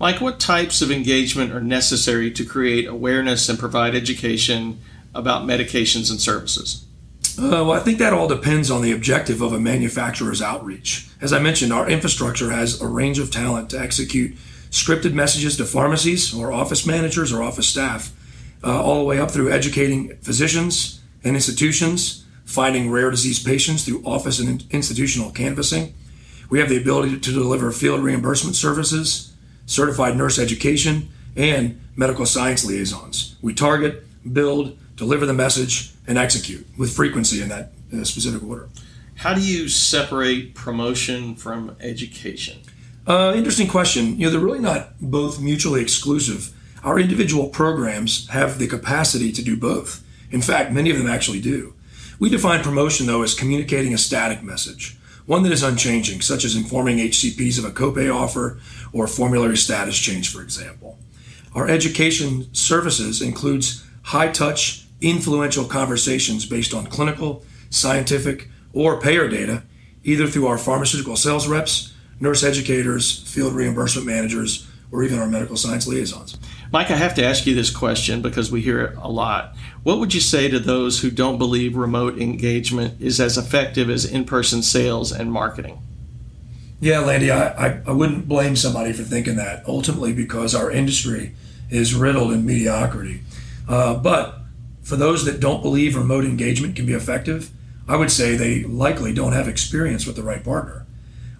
Mike, 0.00 0.22
what 0.22 0.40
types 0.40 0.80
of 0.80 0.90
engagement 0.90 1.52
are 1.52 1.60
necessary 1.60 2.30
to 2.30 2.42
create 2.42 2.86
awareness 2.86 3.50
and 3.50 3.58
provide 3.58 3.94
education 3.94 4.80
about 5.14 5.44
medications 5.44 6.10
and 6.10 6.18
services? 6.18 6.86
Uh, 7.38 7.64
well, 7.64 7.72
I 7.72 7.80
think 7.80 7.98
that 7.98 8.14
all 8.14 8.26
depends 8.26 8.70
on 8.70 8.80
the 8.80 8.92
objective 8.92 9.42
of 9.42 9.52
a 9.52 9.60
manufacturer's 9.60 10.40
outreach. 10.40 11.06
As 11.20 11.34
I 11.34 11.38
mentioned, 11.38 11.70
our 11.70 11.86
infrastructure 11.86 12.50
has 12.50 12.80
a 12.80 12.88
range 12.88 13.18
of 13.18 13.30
talent 13.30 13.68
to 13.70 13.78
execute 13.78 14.36
scripted 14.70 15.12
messages 15.12 15.58
to 15.58 15.66
pharmacies 15.66 16.34
or 16.34 16.50
office 16.50 16.86
managers 16.86 17.30
or 17.30 17.42
office 17.42 17.68
staff, 17.68 18.10
uh, 18.64 18.82
all 18.82 19.00
the 19.00 19.04
way 19.04 19.20
up 19.20 19.30
through 19.30 19.52
educating 19.52 20.16
physicians, 20.22 21.02
and 21.24 21.36
institutions, 21.36 22.24
finding 22.46 22.90
rare 22.90 23.10
disease 23.10 23.42
patients 23.42 23.84
through 23.84 24.02
office 24.06 24.38
and 24.38 24.64
institutional 24.70 25.30
canvassing. 25.30 25.92
We 26.48 26.58
have 26.58 26.70
the 26.70 26.78
ability 26.78 27.20
to 27.20 27.32
deliver 27.32 27.70
field 27.70 28.00
reimbursement 28.00 28.56
services, 28.56 29.29
certified 29.70 30.16
nurse 30.16 30.38
education, 30.38 31.08
and 31.36 31.80
medical 31.94 32.26
science 32.26 32.64
liaisons. 32.64 33.36
We 33.40 33.54
target, 33.54 34.04
build, 34.32 34.76
deliver 34.96 35.26
the 35.26 35.32
message, 35.32 35.92
and 36.06 36.18
execute 36.18 36.66
with 36.76 36.94
frequency 36.94 37.40
in 37.40 37.48
that 37.50 37.72
uh, 37.94 38.04
specific 38.04 38.42
order. 38.42 38.68
How 39.14 39.32
do 39.34 39.40
you 39.40 39.68
separate 39.68 40.54
promotion 40.54 41.36
from 41.36 41.76
education? 41.80 42.58
Uh, 43.06 43.32
interesting 43.36 43.68
question. 43.68 44.18
You 44.18 44.26
know, 44.26 44.30
they're 44.30 44.40
really 44.40 44.58
not 44.58 45.00
both 45.00 45.40
mutually 45.40 45.82
exclusive. 45.82 46.52
Our 46.82 46.98
individual 46.98 47.48
programs 47.48 48.28
have 48.28 48.58
the 48.58 48.66
capacity 48.66 49.30
to 49.32 49.42
do 49.42 49.56
both. 49.56 50.04
In 50.30 50.42
fact, 50.42 50.72
many 50.72 50.90
of 50.90 50.98
them 50.98 51.06
actually 51.06 51.40
do. 51.40 51.74
We 52.18 52.28
define 52.28 52.62
promotion, 52.62 53.06
though, 53.06 53.22
as 53.22 53.34
communicating 53.34 53.94
a 53.94 53.98
static 53.98 54.42
message, 54.42 54.96
one 55.30 55.44
that 55.44 55.52
is 55.52 55.62
unchanging, 55.62 56.20
such 56.20 56.44
as 56.44 56.56
informing 56.56 56.98
HCPs 56.98 57.56
of 57.56 57.64
a 57.64 57.70
copay 57.70 58.12
offer 58.12 58.58
or 58.92 59.06
formulary 59.06 59.56
status 59.56 59.96
change, 59.96 60.28
for 60.28 60.42
example. 60.42 60.98
Our 61.54 61.68
education 61.68 62.52
services 62.52 63.22
includes 63.22 63.86
high-touch, 64.02 64.86
influential 65.00 65.66
conversations 65.66 66.46
based 66.46 66.74
on 66.74 66.86
clinical, 66.86 67.44
scientific, 67.70 68.48
or 68.72 69.00
payer 69.00 69.28
data, 69.28 69.62
either 70.02 70.26
through 70.26 70.48
our 70.48 70.58
pharmaceutical 70.58 71.14
sales 71.14 71.46
reps, 71.46 71.94
nurse 72.18 72.42
educators, 72.42 73.22
field 73.32 73.52
reimbursement 73.52 74.08
managers, 74.08 74.66
or 74.90 75.04
even 75.04 75.20
our 75.20 75.28
medical 75.28 75.56
science 75.56 75.86
liaisons. 75.86 76.38
Mike, 76.72 76.90
I 76.90 76.96
have 76.96 77.14
to 77.14 77.24
ask 77.24 77.46
you 77.46 77.54
this 77.54 77.70
question 77.70 78.22
because 78.22 78.52
we 78.52 78.60
hear 78.60 78.80
it 78.80 78.96
a 78.96 79.08
lot. 79.08 79.56
What 79.82 79.98
would 79.98 80.14
you 80.14 80.20
say 80.20 80.48
to 80.48 80.60
those 80.60 81.00
who 81.00 81.10
don't 81.10 81.38
believe 81.38 81.76
remote 81.76 82.18
engagement 82.18 83.00
is 83.00 83.20
as 83.20 83.36
effective 83.36 83.90
as 83.90 84.04
in 84.04 84.24
person 84.24 84.62
sales 84.62 85.10
and 85.10 85.32
marketing? 85.32 85.82
Yeah, 86.80 87.00
Landy, 87.00 87.30
I, 87.30 87.48
I, 87.48 87.80
I, 87.88 87.92
wouldn't 87.92 88.28
blame 88.28 88.56
somebody 88.56 88.92
for 88.92 89.02
thinking 89.02 89.36
that, 89.36 89.64
ultimately, 89.66 90.12
because 90.12 90.54
our 90.54 90.70
industry 90.70 91.34
is 91.68 91.94
riddled 91.94 92.32
in 92.32 92.46
mediocrity. 92.46 93.20
Uh, 93.68 93.94
but 93.94 94.38
for 94.82 94.96
those 94.96 95.24
that 95.24 95.40
don't 95.40 95.62
believe 95.62 95.96
remote 95.96 96.24
engagement 96.24 96.76
can 96.76 96.86
be 96.86 96.94
effective, 96.94 97.50
I 97.86 97.96
would 97.96 98.10
say 98.10 98.36
they 98.36 98.62
likely 98.62 99.12
don't 99.12 99.32
have 99.32 99.48
experience 99.48 100.06
with 100.06 100.16
the 100.16 100.22
right 100.22 100.42
partner. 100.42 100.86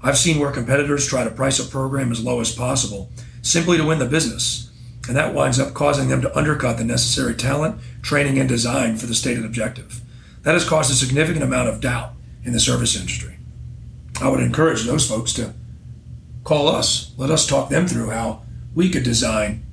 I've 0.02 0.18
seen 0.18 0.38
where 0.38 0.50
competitors 0.50 1.06
try 1.06 1.24
to 1.24 1.30
price 1.30 1.58
a 1.58 1.70
program 1.70 2.10
as 2.10 2.24
low 2.24 2.40
as 2.40 2.54
possible 2.54 3.10
simply 3.42 3.76
to 3.76 3.84
win 3.84 3.98
the 3.98 4.06
business, 4.06 4.69
and 5.10 5.16
that 5.16 5.34
winds 5.34 5.58
up 5.58 5.74
causing 5.74 6.08
them 6.08 6.22
to 6.22 6.38
undercut 6.38 6.78
the 6.78 6.84
necessary 6.84 7.34
talent, 7.34 7.80
training, 8.00 8.38
and 8.38 8.48
design 8.48 8.96
for 8.96 9.06
the 9.06 9.14
stated 9.16 9.44
objective. 9.44 10.02
That 10.42 10.54
has 10.54 10.64
caused 10.64 10.88
a 10.88 10.94
significant 10.94 11.42
amount 11.42 11.68
of 11.68 11.80
doubt 11.80 12.12
in 12.44 12.52
the 12.52 12.60
service 12.60 12.94
industry. 12.94 13.36
I 14.22 14.28
would 14.28 14.38
encourage 14.38 14.84
those 14.84 15.08
folks 15.08 15.32
to 15.32 15.52
call 16.44 16.68
us. 16.68 17.12
Let 17.16 17.32
us 17.32 17.44
talk 17.44 17.70
them 17.70 17.88
through 17.88 18.10
how 18.10 18.42
we 18.72 18.88
could 18.88 19.02
design, 19.02 19.66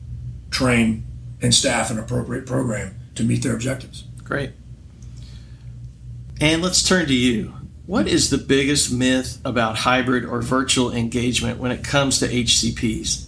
train, 0.50 1.06
and 1.39 1.53
staff 1.53 1.91
an 1.91 2.00
appropriate 2.00 2.48
program 2.48 2.98
to 3.13 3.24
meet 3.24 3.44
their 3.44 3.53
objectives. 3.53 4.06
Great. 4.24 4.53
Ann 6.41 6.63
let's 6.63 6.82
turn 6.82 7.06
to 7.06 7.13
you. 7.13 7.53
What 7.86 8.08
is 8.08 8.32
the 8.32 8.39
biggest 8.39 8.91
myth 8.91 9.39
about 9.46 9.77
hybrid 9.77 10.25
or 10.25 10.41
virtual 10.41 10.91
engagement 10.91 11.60
when 11.60 11.72
it 11.72 11.84
comes 11.84 12.17
to 12.22 12.27
HCPs? 12.27 13.26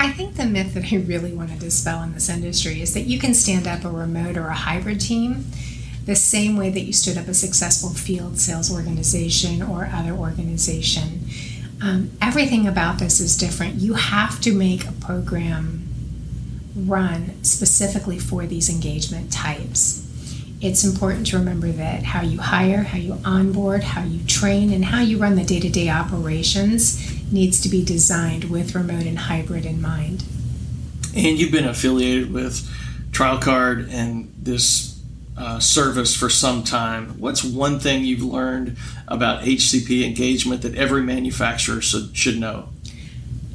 I 0.00 0.12
think 0.12 0.36
the 0.36 0.46
myth 0.46 0.72
that 0.72 0.90
I 0.90 0.96
really 0.96 1.34
want 1.34 1.50
to 1.50 1.58
dispel 1.58 2.02
in 2.02 2.14
this 2.14 2.30
industry 2.30 2.80
is 2.80 2.94
that 2.94 3.02
you 3.02 3.18
can 3.18 3.34
stand 3.34 3.66
up 3.66 3.84
a 3.84 3.90
remote 3.90 4.38
or 4.38 4.46
a 4.46 4.54
hybrid 4.54 4.98
team 4.98 5.44
the 6.06 6.16
same 6.16 6.56
way 6.56 6.70
that 6.70 6.80
you 6.80 6.94
stood 6.94 7.18
up 7.18 7.28
a 7.28 7.34
successful 7.34 7.90
field 7.90 8.38
sales 8.38 8.72
organization 8.72 9.60
or 9.60 9.90
other 9.92 10.12
organization. 10.12 11.26
Um, 11.82 12.12
everything 12.22 12.66
about 12.66 12.98
this 12.98 13.20
is 13.20 13.36
different. 13.36 13.74
You 13.74 13.92
have 13.92 14.40
to 14.40 14.54
make 14.54 14.86
a 14.86 14.92
program 14.92 15.86
run 16.74 17.34
specifically 17.44 18.18
for 18.18 18.46
these 18.46 18.70
engagement 18.70 19.30
types. 19.30 20.06
It's 20.62 20.82
important 20.82 21.26
to 21.28 21.38
remember 21.38 21.72
that 21.72 22.04
how 22.04 22.22
you 22.22 22.38
hire, 22.38 22.84
how 22.84 22.96
you 22.96 23.18
onboard, 23.22 23.82
how 23.82 24.04
you 24.04 24.24
train, 24.26 24.72
and 24.72 24.82
how 24.82 25.02
you 25.02 25.18
run 25.18 25.34
the 25.34 25.44
day 25.44 25.60
to 25.60 25.68
day 25.68 25.90
operations 25.90 27.19
needs 27.32 27.60
to 27.62 27.68
be 27.68 27.84
designed 27.84 28.44
with 28.44 28.74
remote 28.74 29.06
and 29.06 29.18
hybrid 29.18 29.64
in 29.64 29.80
mind. 29.80 30.24
And 31.14 31.38
you've 31.38 31.52
been 31.52 31.66
affiliated 31.66 32.32
with 32.32 32.68
TrialCard 33.10 33.88
and 33.90 34.32
this 34.38 35.00
uh, 35.36 35.58
service 35.58 36.14
for 36.14 36.28
some 36.28 36.62
time. 36.62 37.18
What's 37.18 37.42
one 37.42 37.78
thing 37.78 38.04
you've 38.04 38.22
learned 38.22 38.76
about 39.08 39.42
HCP 39.42 40.04
engagement 40.04 40.62
that 40.62 40.74
every 40.74 41.02
manufacturer 41.02 41.80
should, 41.80 42.16
should 42.16 42.38
know? 42.38 42.68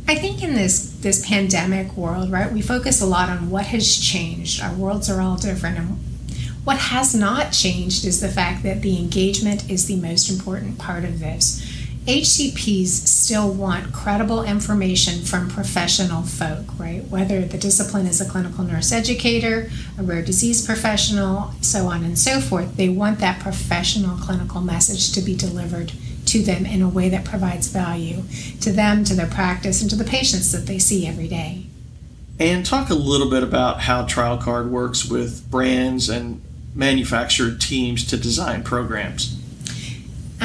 I 0.08 0.16
think 0.16 0.44
in 0.44 0.54
this 0.54 0.92
this 1.02 1.28
pandemic 1.28 1.98
world, 1.98 2.32
right, 2.32 2.52
we 2.52 2.62
focus 2.62 3.02
a 3.02 3.08
lot 3.08 3.30
on 3.30 3.50
what 3.50 3.66
has 3.68 3.98
changed. 3.98 4.62
Our 4.62 4.74
worlds 4.74 5.10
are 5.10 5.20
all 5.20 5.36
different, 5.36 5.80
and 5.80 5.98
what 6.64 6.78
has 6.78 7.16
not 7.16 7.52
changed 7.52 8.06
is 8.06 8.22
the 8.22 8.28
fact 8.28 8.62
that 8.64 8.84
the 8.84 9.00
engagement 9.00 9.68
is 9.70 9.88
the 9.88 9.96
most 9.96 10.30
important 10.30 10.78
part 10.78 11.06
of 11.06 11.20
this. 11.20 11.85
HCPs 12.06 13.08
still 13.08 13.52
want 13.52 13.92
credible 13.92 14.44
information 14.44 15.24
from 15.24 15.50
professional 15.50 16.22
folk, 16.22 16.78
right? 16.78 17.04
Whether 17.08 17.46
the 17.46 17.58
discipline 17.58 18.06
is 18.06 18.22
a 18.22 18.30
clinical 18.30 18.64
nurse 18.64 18.92
educator, 18.92 19.72
a 19.98 20.04
rare 20.04 20.22
disease 20.22 20.64
professional, 20.64 21.54
so 21.62 21.88
on 21.88 22.04
and 22.04 22.18
so 22.18 22.40
forth, 22.40 22.78
they 22.78 22.90
want 22.90 23.18
that 23.20 23.40
professional 23.40 24.18
clinical 24.18 24.62
message 24.62 25.14
to 25.14 25.22
be 25.22 25.36
delivered 25.36 25.94
to 26.28 26.44
them 26.44 26.68
in 26.68 26.84
a 26.84 26.90
way 26.90 27.10
that 27.10 27.26
provides 27.26 27.70
value 27.70 28.22
to 28.62 28.72
them, 28.72 29.04
to 29.06 29.16
their 29.16 29.26
practice, 29.26 29.82
and 29.82 29.90
to 29.90 29.96
the 29.96 30.04
patients 30.04 30.52
that 30.52 30.68
they 30.68 30.78
see 30.78 31.08
every 31.08 31.28
day. 31.28 31.66
And 32.40 32.64
talk 32.64 32.92
a 32.92 32.96
little 32.96 33.32
bit 33.32 33.42
about 33.42 33.82
how 33.82 34.06
TrialCard 34.06 34.70
works 34.70 35.06
with 35.06 35.50
brands 35.50 36.08
and 36.10 36.44
manufacturer 36.76 37.56
teams 37.56 38.06
to 38.06 38.18
design 38.18 38.62
programs. 38.62 39.42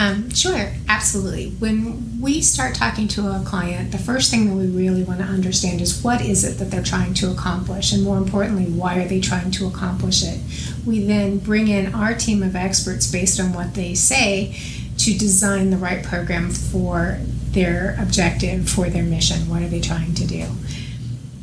Um, 0.01 0.31
sure, 0.31 0.73
absolutely. 0.89 1.51
When 1.59 2.23
we 2.23 2.41
start 2.41 2.75
talking 2.75 3.07
to 3.09 3.29
a 3.29 3.43
client, 3.45 3.93
the 3.93 3.99
first 3.99 4.31
thing 4.31 4.49
that 4.49 4.55
we 4.55 4.67
really 4.67 5.03
want 5.03 5.21
to 5.21 5.27
understand 5.27 5.83
is 5.83 6.03
what 6.03 6.23
is 6.23 6.43
it 6.43 6.57
that 6.57 6.71
they're 6.71 6.83
trying 6.83 7.13
to 7.15 7.31
accomplish, 7.31 7.93
and 7.93 8.03
more 8.03 8.17
importantly, 8.17 8.65
why 8.65 8.97
are 8.97 9.07
they 9.07 9.21
trying 9.21 9.51
to 9.51 9.67
accomplish 9.67 10.23
it? 10.25 10.41
We 10.87 11.05
then 11.05 11.37
bring 11.37 11.69
in 11.69 11.95
our 11.95 12.15
team 12.15 12.43
of 12.43 12.57
experts 12.57 13.13
based 13.13 13.39
on 13.39 13.53
what 13.53 13.75
they 13.75 13.95
say 13.95 14.57
to 14.97 15.19
design 15.19 15.69
the 15.69 15.77
right 15.77 16.03
program 16.03 16.49
for 16.49 17.19
their 17.51 17.95
objective, 18.01 18.71
for 18.71 18.89
their 18.89 19.03
mission. 19.03 19.51
What 19.51 19.61
are 19.61 19.69
they 19.69 19.83
trying 19.83 20.15
to 20.15 20.27
do? 20.27 20.47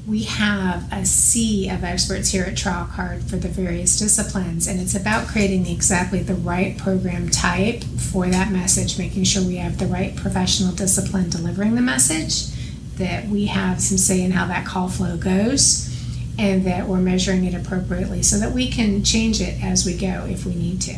We 0.08 0.24
have 0.24 0.92
a 0.94 1.06
sea 1.06 1.70
of 1.70 1.84
experts 1.84 2.30
here 2.30 2.46
at 2.46 2.54
TrialCard 2.54 3.30
for 3.30 3.36
the 3.36 3.50
various 3.50 4.00
disciplines, 4.00 4.66
and 4.66 4.80
it's 4.80 4.96
about 4.96 5.28
creating 5.28 5.64
the, 5.64 5.74
exactly 5.74 6.24
the 6.24 6.34
right 6.34 6.78
program 6.78 7.28
type 7.28 7.84
for 7.84 8.28
that 8.28 8.50
message, 8.50 8.98
making 8.98 9.26
sure 9.26 9.44
we 9.44 9.58
have 9.58 9.78
the 9.80 9.86
right 9.86 10.16
professional 10.16 10.72
discipline 10.72 11.30
delivering 11.30 11.76
the 11.76 11.82
message, 11.82 12.54
that 12.96 13.28
we 13.28 13.48
have 13.48 13.82
some 13.82 13.98
say 13.98 14.24
in 14.24 14.32
how 14.32 14.48
that 14.48 14.66
call 14.66 14.88
flow 14.88 15.18
goes, 15.18 15.94
and 16.40 16.64
that 16.64 16.88
we're 16.88 17.02
measuring 17.02 17.44
it 17.44 17.54
appropriately 17.54 18.24
so 18.24 18.40
that 18.40 18.54
we 18.54 18.70
can 18.70 19.04
change 19.04 19.42
it 19.42 19.62
as 19.62 19.86
we 19.86 19.98
go 19.98 20.26
if 20.30 20.46
we 20.46 20.56
need 20.56 20.82
to. 20.82 20.98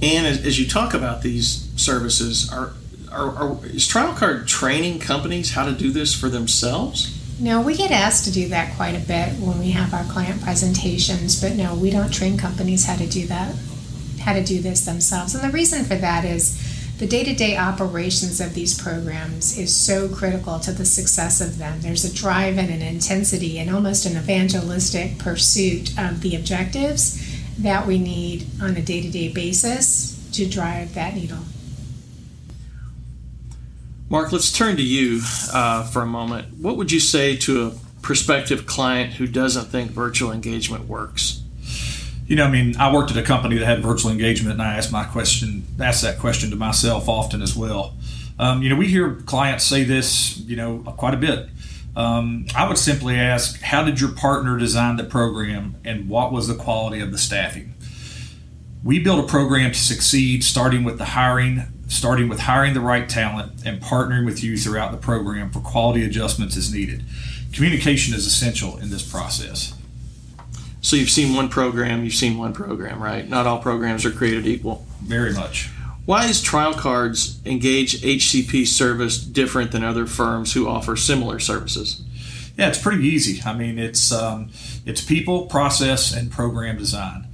And 0.00 0.26
as, 0.26 0.58
you 0.58 0.66
talk 0.66 0.94
about 0.94 1.20
these 1.20 1.70
services, 1.76 2.50
are, 2.50 2.72
are, 3.12 3.28
are 3.28 3.66
is 3.66 3.86
TrialCard 3.86 4.46
training 4.46 5.00
companies 5.00 5.52
how 5.52 5.66
to 5.66 5.72
do 5.72 5.90
this 5.90 6.18
for 6.18 6.30
themselves? 6.30 7.19
No, 7.40 7.62
we 7.62 7.74
get 7.74 7.90
asked 7.90 8.26
to 8.26 8.30
do 8.30 8.48
that 8.48 8.76
quite 8.76 8.94
a 8.94 9.06
bit 9.06 9.32
when 9.40 9.58
we 9.58 9.70
have 9.70 9.94
our 9.94 10.04
client 10.04 10.42
presentations, 10.42 11.40
but 11.40 11.54
no, 11.54 11.74
we 11.74 11.90
don't 11.90 12.12
train 12.12 12.36
companies 12.36 12.84
how 12.84 12.96
to 12.96 13.06
do 13.06 13.26
that, 13.28 13.54
how 14.20 14.34
to 14.34 14.44
do 14.44 14.60
this 14.60 14.84
themselves. 14.84 15.34
And 15.34 15.42
the 15.42 15.48
reason 15.48 15.86
for 15.86 15.94
that 15.94 16.26
is 16.26 16.60
the 16.98 17.06
day 17.06 17.24
to 17.24 17.34
day 17.34 17.56
operations 17.56 18.42
of 18.42 18.52
these 18.52 18.78
programs 18.78 19.56
is 19.56 19.74
so 19.74 20.06
critical 20.06 20.58
to 20.60 20.70
the 20.70 20.84
success 20.84 21.40
of 21.40 21.56
them. 21.56 21.80
There's 21.80 22.04
a 22.04 22.14
drive 22.14 22.58
and 22.58 22.68
an 22.68 22.82
intensity 22.82 23.58
and 23.58 23.70
almost 23.70 24.04
an 24.04 24.18
evangelistic 24.18 25.18
pursuit 25.18 25.98
of 25.98 26.20
the 26.20 26.36
objectives 26.36 27.26
that 27.56 27.86
we 27.86 27.98
need 27.98 28.48
on 28.60 28.76
a 28.76 28.82
day 28.82 29.00
to 29.00 29.10
day 29.10 29.32
basis 29.32 30.14
to 30.32 30.46
drive 30.46 30.92
that 30.92 31.14
needle. 31.14 31.38
Mark, 34.10 34.32
let's 34.32 34.50
turn 34.50 34.76
to 34.76 34.82
you 34.82 35.20
uh, 35.54 35.84
for 35.84 36.02
a 36.02 36.06
moment. 36.06 36.58
What 36.58 36.76
would 36.76 36.90
you 36.90 36.98
say 36.98 37.36
to 37.36 37.68
a 37.68 37.72
prospective 38.02 38.66
client 38.66 39.12
who 39.12 39.28
doesn't 39.28 39.66
think 39.66 39.92
virtual 39.92 40.32
engagement 40.32 40.88
works? 40.88 41.44
You 42.26 42.34
know, 42.34 42.44
I 42.44 42.50
mean, 42.50 42.74
I 42.76 42.92
worked 42.92 43.12
at 43.12 43.16
a 43.16 43.22
company 43.22 43.56
that 43.58 43.64
had 43.64 43.82
virtual 43.82 44.10
engagement, 44.10 44.54
and 44.54 44.62
I 44.62 44.74
asked 44.74 44.90
my 44.90 45.04
question, 45.04 45.64
asked 45.80 46.02
that 46.02 46.18
question 46.18 46.50
to 46.50 46.56
myself 46.56 47.08
often 47.08 47.40
as 47.40 47.54
well. 47.54 47.94
Um, 48.36 48.64
you 48.64 48.68
know, 48.68 48.74
we 48.74 48.88
hear 48.88 49.14
clients 49.26 49.62
say 49.62 49.84
this, 49.84 50.38
you 50.38 50.56
know, 50.56 50.78
quite 50.96 51.14
a 51.14 51.16
bit. 51.16 51.48
Um, 51.94 52.46
I 52.56 52.66
would 52.66 52.78
simply 52.78 53.14
ask, 53.14 53.60
how 53.60 53.84
did 53.84 54.00
your 54.00 54.10
partner 54.10 54.58
design 54.58 54.96
the 54.96 55.04
program, 55.04 55.76
and 55.84 56.08
what 56.08 56.32
was 56.32 56.48
the 56.48 56.56
quality 56.56 56.98
of 56.98 57.12
the 57.12 57.18
staffing? 57.18 57.74
We 58.82 58.98
build 58.98 59.24
a 59.24 59.28
program 59.28 59.70
to 59.70 59.78
succeed, 59.78 60.42
starting 60.42 60.82
with 60.82 60.98
the 60.98 61.04
hiring, 61.04 61.62
starting 61.90 62.28
with 62.28 62.38
hiring 62.38 62.72
the 62.72 62.80
right 62.80 63.08
talent 63.08 63.52
and 63.66 63.82
partnering 63.82 64.24
with 64.24 64.42
you 64.42 64.56
throughout 64.56 64.92
the 64.92 64.96
program 64.96 65.50
for 65.50 65.60
quality 65.60 66.04
adjustments 66.04 66.56
as 66.56 66.72
needed. 66.72 67.02
Communication 67.52 68.14
is 68.14 68.26
essential 68.26 68.78
in 68.78 68.90
this 68.90 69.08
process. 69.08 69.74
So 70.80 70.96
you've 70.96 71.10
seen 71.10 71.34
one 71.34 71.48
program, 71.48 72.04
you've 72.04 72.14
seen 72.14 72.38
one 72.38 72.54
program, 72.54 73.02
right? 73.02 73.28
Not 73.28 73.46
all 73.46 73.58
programs 73.58 74.06
are 74.06 74.12
created 74.12 74.46
equal. 74.46 74.86
Very 75.02 75.34
much. 75.34 75.68
Why 76.06 76.26
is 76.26 76.40
Trial 76.40 76.74
Cards 76.74 77.40
Engage 77.44 78.00
HCP 78.00 78.66
service 78.66 79.18
different 79.18 79.72
than 79.72 79.84
other 79.84 80.06
firms 80.06 80.54
who 80.54 80.68
offer 80.68 80.96
similar 80.96 81.38
services? 81.40 82.02
Yeah, 82.56 82.68
it's 82.68 82.80
pretty 82.80 83.04
easy. 83.04 83.42
I 83.44 83.52
mean, 83.52 83.78
it's 83.78 84.12
um, 84.12 84.50
it's 84.86 85.04
people, 85.04 85.46
process, 85.46 86.14
and 86.14 86.30
program 86.30 86.78
design. 86.78 87.26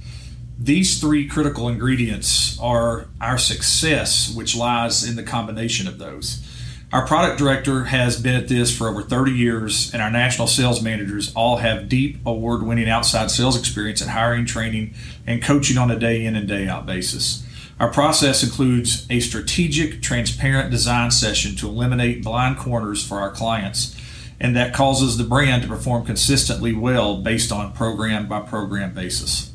These 0.67 0.99
three 0.99 1.25
critical 1.25 1.69
ingredients 1.69 2.59
are 2.59 3.07
our 3.21 3.37
success, 3.37 4.35
which 4.35 4.53
lies 4.53 5.07
in 5.07 5.15
the 5.15 5.23
combination 5.23 5.87
of 5.87 5.97
those. 5.97 6.45
Our 6.91 7.07
product 7.07 7.37
director 7.37 7.85
has 7.85 8.21
been 8.21 8.35
at 8.35 8.49
this 8.49 8.77
for 8.77 8.89
over 8.89 9.01
30 9.01 9.31
years, 9.31 9.93
and 9.93 10.01
our 10.01 10.11
national 10.11 10.47
sales 10.47 10.81
managers 10.81 11.33
all 11.35 11.55
have 11.55 11.87
deep, 11.87 12.17
award 12.25 12.63
winning 12.63 12.89
outside 12.89 13.31
sales 13.31 13.57
experience 13.57 14.01
at 14.01 14.09
hiring, 14.09 14.45
training, 14.45 14.93
and 15.25 15.41
coaching 15.41 15.77
on 15.77 15.89
a 15.89 15.97
day 15.97 16.25
in 16.25 16.35
and 16.35 16.49
day 16.49 16.67
out 16.67 16.85
basis. 16.85 17.47
Our 17.79 17.89
process 17.89 18.43
includes 18.43 19.07
a 19.09 19.21
strategic, 19.21 20.01
transparent 20.01 20.69
design 20.69 21.11
session 21.11 21.55
to 21.55 21.69
eliminate 21.69 22.25
blind 22.25 22.57
corners 22.57 23.07
for 23.07 23.21
our 23.21 23.31
clients, 23.31 23.95
and 24.37 24.53
that 24.57 24.73
causes 24.73 25.15
the 25.15 25.23
brand 25.23 25.61
to 25.61 25.69
perform 25.69 26.05
consistently 26.05 26.73
well 26.73 27.21
based 27.21 27.53
on 27.53 27.71
program 27.71 28.27
by 28.27 28.41
program 28.41 28.93
basis. 28.93 29.46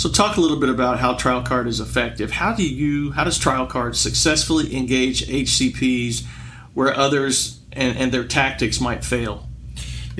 So, 0.00 0.08
talk 0.08 0.38
a 0.38 0.40
little 0.40 0.56
bit 0.56 0.70
about 0.70 0.98
how 0.98 1.12
Trial 1.12 1.42
Card 1.42 1.66
is 1.66 1.78
effective. 1.78 2.30
How 2.30 2.54
do 2.54 2.66
you, 2.66 3.10
how 3.12 3.24
does 3.24 3.36
Trial 3.36 3.66
Card 3.66 3.94
successfully 3.94 4.74
engage 4.74 5.26
HCPs 5.26 6.24
where 6.72 6.96
others 6.96 7.60
and, 7.70 7.98
and 7.98 8.10
their 8.10 8.24
tactics 8.24 8.80
might 8.80 9.04
fail? 9.04 9.49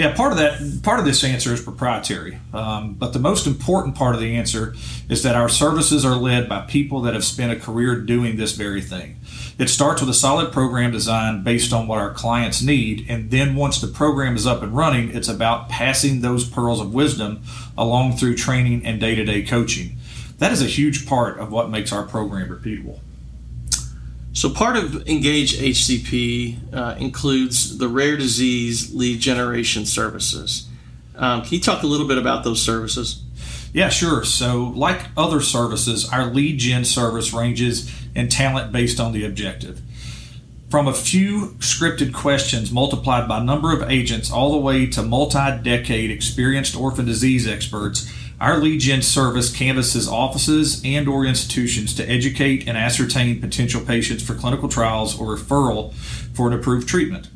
Yeah, 0.00 0.14
part 0.14 0.32
of 0.32 0.38
that, 0.38 0.82
part 0.82 0.98
of 0.98 1.04
this 1.04 1.22
answer 1.22 1.52
is 1.52 1.60
proprietary. 1.60 2.38
Um, 2.54 2.94
but 2.94 3.12
the 3.12 3.18
most 3.18 3.46
important 3.46 3.96
part 3.96 4.14
of 4.14 4.20
the 4.22 4.34
answer 4.34 4.74
is 5.10 5.22
that 5.24 5.36
our 5.36 5.50
services 5.50 6.06
are 6.06 6.14
led 6.16 6.48
by 6.48 6.62
people 6.62 7.02
that 7.02 7.12
have 7.12 7.22
spent 7.22 7.52
a 7.52 7.56
career 7.56 8.00
doing 8.00 8.38
this 8.38 8.52
very 8.52 8.80
thing. 8.80 9.20
It 9.58 9.68
starts 9.68 10.00
with 10.00 10.08
a 10.08 10.14
solid 10.14 10.54
program 10.54 10.90
design 10.90 11.42
based 11.42 11.74
on 11.74 11.86
what 11.86 11.98
our 11.98 12.14
clients 12.14 12.62
need, 12.62 13.04
and 13.10 13.30
then 13.30 13.56
once 13.56 13.78
the 13.78 13.88
program 13.88 14.36
is 14.36 14.46
up 14.46 14.62
and 14.62 14.74
running, 14.74 15.14
it's 15.14 15.28
about 15.28 15.68
passing 15.68 16.22
those 16.22 16.48
pearls 16.48 16.80
of 16.80 16.94
wisdom 16.94 17.42
along 17.76 18.16
through 18.16 18.36
training 18.36 18.86
and 18.86 19.02
day 19.02 19.14
to 19.14 19.24
day 19.26 19.42
coaching. 19.42 19.98
That 20.38 20.50
is 20.50 20.62
a 20.62 20.64
huge 20.64 21.06
part 21.06 21.38
of 21.38 21.52
what 21.52 21.68
makes 21.68 21.92
our 21.92 22.04
program 22.04 22.48
repeatable. 22.48 23.00
So, 24.40 24.48
part 24.48 24.78
of 24.78 25.06
Engage 25.06 25.58
HCP 25.58 26.72
uh, 26.72 26.94
includes 26.98 27.76
the 27.76 27.88
rare 27.88 28.16
disease 28.16 28.90
lead 28.94 29.20
generation 29.20 29.84
services. 29.84 30.66
Um, 31.14 31.42
can 31.42 31.52
you 31.52 31.60
talk 31.60 31.82
a 31.82 31.86
little 31.86 32.08
bit 32.08 32.16
about 32.16 32.42
those 32.42 32.62
services? 32.62 33.22
Yeah, 33.74 33.90
sure. 33.90 34.24
So, 34.24 34.72
like 34.74 35.08
other 35.14 35.42
services, 35.42 36.08
our 36.08 36.24
lead 36.24 36.58
gen 36.58 36.86
service 36.86 37.34
ranges 37.34 37.92
in 38.14 38.30
talent 38.30 38.72
based 38.72 38.98
on 38.98 39.12
the 39.12 39.26
objective. 39.26 39.82
From 40.70 40.88
a 40.88 40.94
few 40.94 41.48
scripted 41.58 42.14
questions 42.14 42.72
multiplied 42.72 43.28
by 43.28 43.44
number 43.44 43.74
of 43.74 43.90
agents 43.90 44.32
all 44.32 44.52
the 44.52 44.56
way 44.56 44.86
to 44.86 45.02
multi 45.02 45.58
decade 45.62 46.10
experienced 46.10 46.74
orphan 46.74 47.04
disease 47.04 47.46
experts, 47.46 48.10
our 48.40 48.56
lead 48.56 48.80
gen 48.80 49.02
service 49.02 49.54
canvasses 49.54 50.08
offices 50.08 50.80
and 50.84 51.06
or 51.06 51.26
institutions 51.26 51.94
to 51.94 52.08
educate 52.08 52.66
and 52.66 52.78
ascertain 52.78 53.40
potential 53.40 53.82
patients 53.82 54.22
for 54.22 54.34
clinical 54.34 54.68
trials 54.68 55.20
or 55.20 55.36
referral 55.36 55.92
for 56.32 56.48
an 56.48 56.54
approved 56.54 56.88
treatment. 56.88 57.28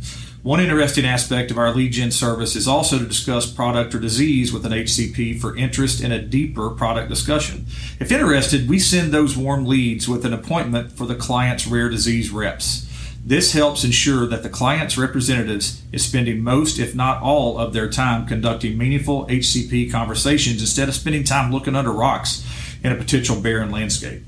One 0.42 0.60
interesting 0.60 1.06
aspect 1.06 1.50
of 1.50 1.58
our 1.58 1.72
lead 1.72 1.92
gen 1.92 2.10
service 2.10 2.54
is 2.54 2.68
also 2.68 2.98
to 2.98 3.06
discuss 3.06 3.50
product 3.50 3.94
or 3.94 3.98
disease 3.98 4.52
with 4.52 4.66
an 4.66 4.72
HCP 4.72 5.40
for 5.40 5.56
interest 5.56 6.02
in 6.02 6.12
a 6.12 6.20
deeper 6.20 6.70
product 6.70 7.08
discussion. 7.08 7.66
If 7.98 8.12
interested, 8.12 8.68
we 8.68 8.78
send 8.78 9.12
those 9.12 9.36
warm 9.38 9.64
leads 9.64 10.06
with 10.06 10.26
an 10.26 10.34
appointment 10.34 10.92
for 10.92 11.06
the 11.06 11.14
client's 11.14 11.66
rare 11.66 11.88
disease 11.88 12.30
reps. 12.30 12.86
This 13.26 13.52
helps 13.52 13.84
ensure 13.84 14.26
that 14.26 14.42
the 14.42 14.50
client's 14.50 14.98
representatives 14.98 15.82
is 15.92 16.04
spending 16.04 16.44
most, 16.44 16.78
if 16.78 16.94
not 16.94 17.22
all, 17.22 17.58
of 17.58 17.72
their 17.72 17.88
time 17.88 18.26
conducting 18.26 18.76
meaningful 18.76 19.26
HCP 19.28 19.90
conversations 19.90 20.60
instead 20.60 20.88
of 20.88 20.94
spending 20.94 21.24
time 21.24 21.50
looking 21.50 21.74
under 21.74 21.90
rocks 21.90 22.46
in 22.82 22.92
a 22.92 22.96
potential 22.96 23.40
barren 23.40 23.70
landscape. 23.70 24.22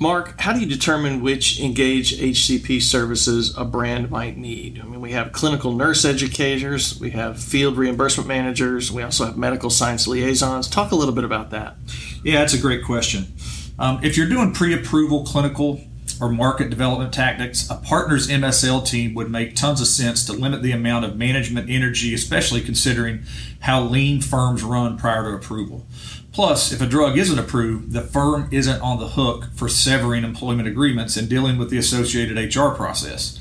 Mark, 0.00 0.40
how 0.40 0.52
do 0.52 0.60
you 0.60 0.66
determine 0.66 1.20
which 1.20 1.58
Engage 1.58 2.16
HCP 2.16 2.80
services 2.80 3.52
a 3.58 3.64
brand 3.64 4.08
might 4.08 4.36
need? 4.36 4.80
I 4.80 4.84
mean, 4.84 5.00
we 5.00 5.10
have 5.10 5.32
clinical 5.32 5.72
nurse 5.72 6.04
educators, 6.04 7.00
we 7.00 7.10
have 7.10 7.42
field 7.42 7.76
reimbursement 7.76 8.28
managers, 8.28 8.92
we 8.92 9.02
also 9.02 9.24
have 9.24 9.36
medical 9.36 9.70
science 9.70 10.06
liaisons. 10.06 10.68
Talk 10.68 10.92
a 10.92 10.94
little 10.94 11.14
bit 11.14 11.24
about 11.24 11.50
that. 11.50 11.74
Yeah, 12.22 12.38
that's 12.38 12.54
a 12.54 12.58
great 12.58 12.84
question. 12.84 13.32
Um, 13.80 13.98
if 14.04 14.16
you're 14.16 14.28
doing 14.28 14.52
pre 14.52 14.72
approval 14.72 15.24
clinical 15.24 15.80
or 16.20 16.30
market 16.30 16.70
development 16.70 17.12
tactics, 17.12 17.68
a 17.70 17.76
partner's 17.76 18.28
MSL 18.28 18.86
team 18.86 19.14
would 19.14 19.30
make 19.30 19.54
tons 19.56 19.80
of 19.80 19.86
sense 19.86 20.24
to 20.26 20.32
limit 20.32 20.62
the 20.62 20.72
amount 20.72 21.04
of 21.04 21.16
management 21.16 21.70
energy, 21.70 22.14
especially 22.14 22.60
considering 22.60 23.22
how 23.60 23.82
lean 23.82 24.20
firms 24.20 24.62
run 24.62 24.96
prior 24.98 25.24
to 25.24 25.36
approval. 25.36 25.86
Plus, 26.32 26.72
if 26.72 26.80
a 26.80 26.86
drug 26.86 27.18
isn't 27.18 27.38
approved, 27.38 27.92
the 27.92 28.02
firm 28.02 28.48
isn't 28.52 28.80
on 28.80 29.00
the 29.00 29.08
hook 29.08 29.48
for 29.54 29.68
severing 29.68 30.24
employment 30.24 30.68
agreements 30.68 31.16
and 31.16 31.28
dealing 31.28 31.58
with 31.58 31.70
the 31.70 31.78
associated 31.78 32.36
HR 32.54 32.68
process. 32.68 33.38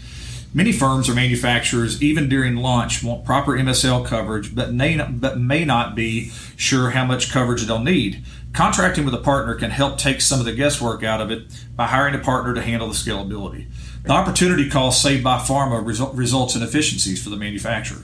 Many 0.54 0.72
firms 0.72 1.08
or 1.08 1.14
manufacturers, 1.14 2.02
even 2.02 2.30
during 2.30 2.56
launch, 2.56 3.04
want 3.04 3.26
proper 3.26 3.52
MSL 3.52 4.06
coverage, 4.06 4.56
but 4.56 4.74
may 4.74 4.96
not, 4.96 5.22
but 5.22 5.40
may 5.40 5.66
not 5.66 5.94
be 5.94 6.32
sure 6.56 6.92
how 6.92 7.06
much 7.06 7.32
coverage 7.32 7.64
they'll 7.64 7.80
need. 7.80 8.24
Contracting 8.54 9.06
with 9.06 9.14
a 9.14 9.20
partner 9.20 9.54
can 9.56 9.70
help 9.70 9.98
take 9.98 10.20
some 10.20 10.40
of 10.40 10.46
the 10.46 10.54
guesswork 10.54 11.04
out 11.04 11.22
of 11.22 11.30
it 11.30 11.44
by 11.76 11.86
hiring 11.88 12.16
a 12.16 12.20
partner 12.20 12.54
to 12.54 12.62
handle 12.62 12.88
the 12.88 12.94
scalability. 12.94 13.68
The 14.04 14.12
opportunity 14.12 14.70
cost 14.70 15.02
saved 15.02 15.24
by 15.24 15.38
pharma 15.38 15.86
result, 15.86 16.16
results 16.16 16.56
in 16.56 16.64
efficiencies 16.64 17.24
for 17.24 17.30
the 17.30 17.38
manufacturer. 17.38 18.04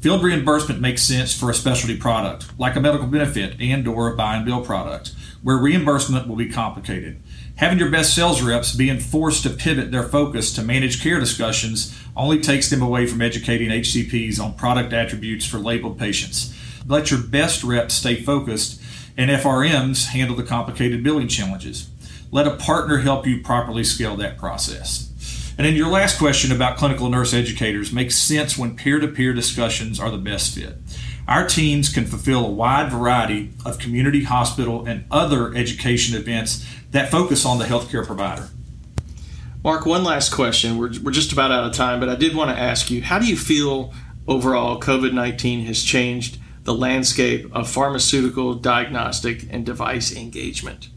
Field 0.00 0.22
reimbursement 0.22 0.80
makes 0.80 1.02
sense 1.02 1.34
for 1.34 1.50
a 1.50 1.54
specialty 1.54 1.96
product, 1.96 2.46
like 2.56 2.76
a 2.76 2.80
medical 2.80 3.08
benefit 3.08 3.60
and 3.60 3.86
or 3.88 4.12
a 4.12 4.16
buy 4.16 4.36
and 4.36 4.46
bill 4.46 4.64
product, 4.64 5.12
where 5.42 5.56
reimbursement 5.56 6.28
will 6.28 6.36
be 6.36 6.48
complicated. 6.48 7.20
Having 7.56 7.80
your 7.80 7.90
best 7.90 8.14
sales 8.14 8.40
reps 8.40 8.76
being 8.76 9.00
forced 9.00 9.42
to 9.42 9.50
pivot 9.50 9.90
their 9.90 10.04
focus 10.04 10.52
to 10.52 10.62
managed 10.62 11.02
care 11.02 11.18
discussions 11.18 11.98
only 12.16 12.40
takes 12.40 12.70
them 12.70 12.80
away 12.80 13.06
from 13.06 13.20
educating 13.20 13.70
HCPs 13.70 14.40
on 14.40 14.54
product 14.54 14.92
attributes 14.92 15.44
for 15.44 15.58
labeled 15.58 15.98
patients. 15.98 16.54
Let 16.86 17.10
your 17.10 17.20
best 17.20 17.64
reps 17.64 17.94
stay 17.94 18.22
focused 18.22 18.80
and 19.18 19.32
FRMs 19.32 20.06
handle 20.06 20.36
the 20.36 20.44
complicated 20.44 21.02
billing 21.02 21.26
challenges. 21.26 21.90
Let 22.30 22.46
a 22.46 22.56
partner 22.56 22.98
help 22.98 23.26
you 23.26 23.42
properly 23.42 23.82
scale 23.82 24.16
that 24.16 24.38
process. 24.38 25.06
And 25.58 25.66
then 25.66 25.74
your 25.74 25.88
last 25.88 26.18
question 26.18 26.52
about 26.52 26.78
clinical 26.78 27.08
nurse 27.08 27.34
educators 27.34 27.92
makes 27.92 28.16
sense 28.16 28.56
when 28.56 28.76
peer 28.76 29.00
to 29.00 29.08
peer 29.08 29.32
discussions 29.32 29.98
are 29.98 30.10
the 30.10 30.16
best 30.16 30.54
fit. 30.54 30.76
Our 31.26 31.48
teams 31.48 31.92
can 31.92 32.06
fulfill 32.06 32.46
a 32.46 32.50
wide 32.50 32.92
variety 32.92 33.50
of 33.66 33.80
community, 33.80 34.22
hospital, 34.22 34.86
and 34.86 35.04
other 35.10 35.52
education 35.52 36.16
events 36.16 36.64
that 36.92 37.10
focus 37.10 37.44
on 37.44 37.58
the 37.58 37.64
healthcare 37.64 38.06
provider. 38.06 38.48
Mark, 39.64 39.84
one 39.84 40.04
last 40.04 40.32
question. 40.32 40.78
We're, 40.78 40.92
we're 41.02 41.10
just 41.10 41.32
about 41.32 41.50
out 41.50 41.64
of 41.64 41.72
time, 41.72 41.98
but 41.98 42.08
I 42.08 42.14
did 42.14 42.36
want 42.36 42.50
to 42.50 42.56
ask 42.56 42.88
you 42.88 43.02
how 43.02 43.18
do 43.18 43.26
you 43.26 43.36
feel 43.36 43.92
overall 44.28 44.80
COVID 44.80 45.12
19 45.12 45.66
has 45.66 45.82
changed 45.82 46.38
the 46.68 46.74
landscape 46.74 47.50
of 47.56 47.66
pharmaceutical, 47.66 48.52
diagnostic, 48.52 49.46
and 49.50 49.64
device 49.64 50.14
engagement? 50.14 50.90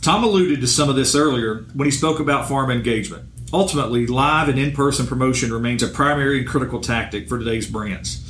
Tom 0.00 0.22
alluded 0.22 0.60
to 0.60 0.68
some 0.68 0.88
of 0.88 0.94
this 0.94 1.16
earlier 1.16 1.64
when 1.74 1.86
he 1.86 1.90
spoke 1.90 2.20
about 2.20 2.48
pharma 2.48 2.76
engagement. 2.76 3.28
Ultimately, 3.52 4.06
live 4.06 4.48
and 4.48 4.56
in 4.56 4.70
person 4.70 5.04
promotion 5.04 5.52
remains 5.52 5.82
a 5.82 5.88
primary 5.88 6.38
and 6.38 6.48
critical 6.48 6.80
tactic 6.80 7.28
for 7.28 7.40
today's 7.40 7.68
brands. 7.68 8.20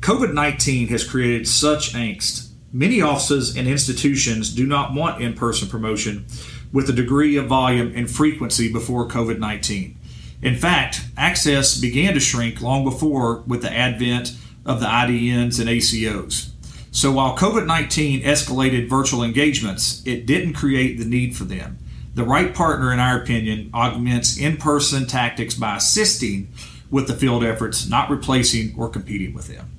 COVID 0.00 0.32
19 0.32 0.88
has 0.88 1.06
created 1.06 1.46
such 1.46 1.92
angst. 1.92 2.48
Many 2.72 3.02
offices 3.02 3.54
and 3.54 3.68
institutions 3.68 4.54
do 4.54 4.66
not 4.66 4.94
want 4.94 5.20
in 5.20 5.34
person 5.34 5.68
promotion 5.68 6.24
with 6.72 6.88
a 6.88 6.94
degree 6.94 7.36
of 7.36 7.46
volume 7.46 7.92
and 7.94 8.10
frequency 8.10 8.72
before 8.72 9.06
COVID 9.06 9.38
19. 9.38 9.98
In 10.40 10.56
fact, 10.56 11.02
access 11.18 11.78
began 11.78 12.14
to 12.14 12.20
shrink 12.20 12.62
long 12.62 12.84
before 12.84 13.42
with 13.46 13.60
the 13.60 13.70
advent 13.70 14.34
of 14.66 14.80
the 14.80 14.86
IDNs 14.86 15.58
and 15.58 15.70
ACOs. 15.70 16.50
So 16.90 17.12
while 17.12 17.36
COVID 17.36 17.66
19 17.66 18.22
escalated 18.22 18.88
virtual 18.88 19.22
engagements, 19.22 20.02
it 20.06 20.26
didn't 20.26 20.54
create 20.54 20.98
the 20.98 21.04
need 21.04 21.36
for 21.36 21.44
them. 21.44 21.78
The 22.14 22.24
right 22.24 22.54
partner, 22.54 22.92
in 22.92 22.98
our 22.98 23.20
opinion, 23.20 23.70
augments 23.72 24.38
in 24.38 24.56
person 24.56 25.06
tactics 25.06 25.54
by 25.54 25.76
assisting 25.76 26.52
with 26.90 27.06
the 27.06 27.14
field 27.14 27.44
efforts, 27.44 27.88
not 27.88 28.10
replacing 28.10 28.74
or 28.76 28.88
competing 28.88 29.34
with 29.34 29.48
them. 29.48 29.70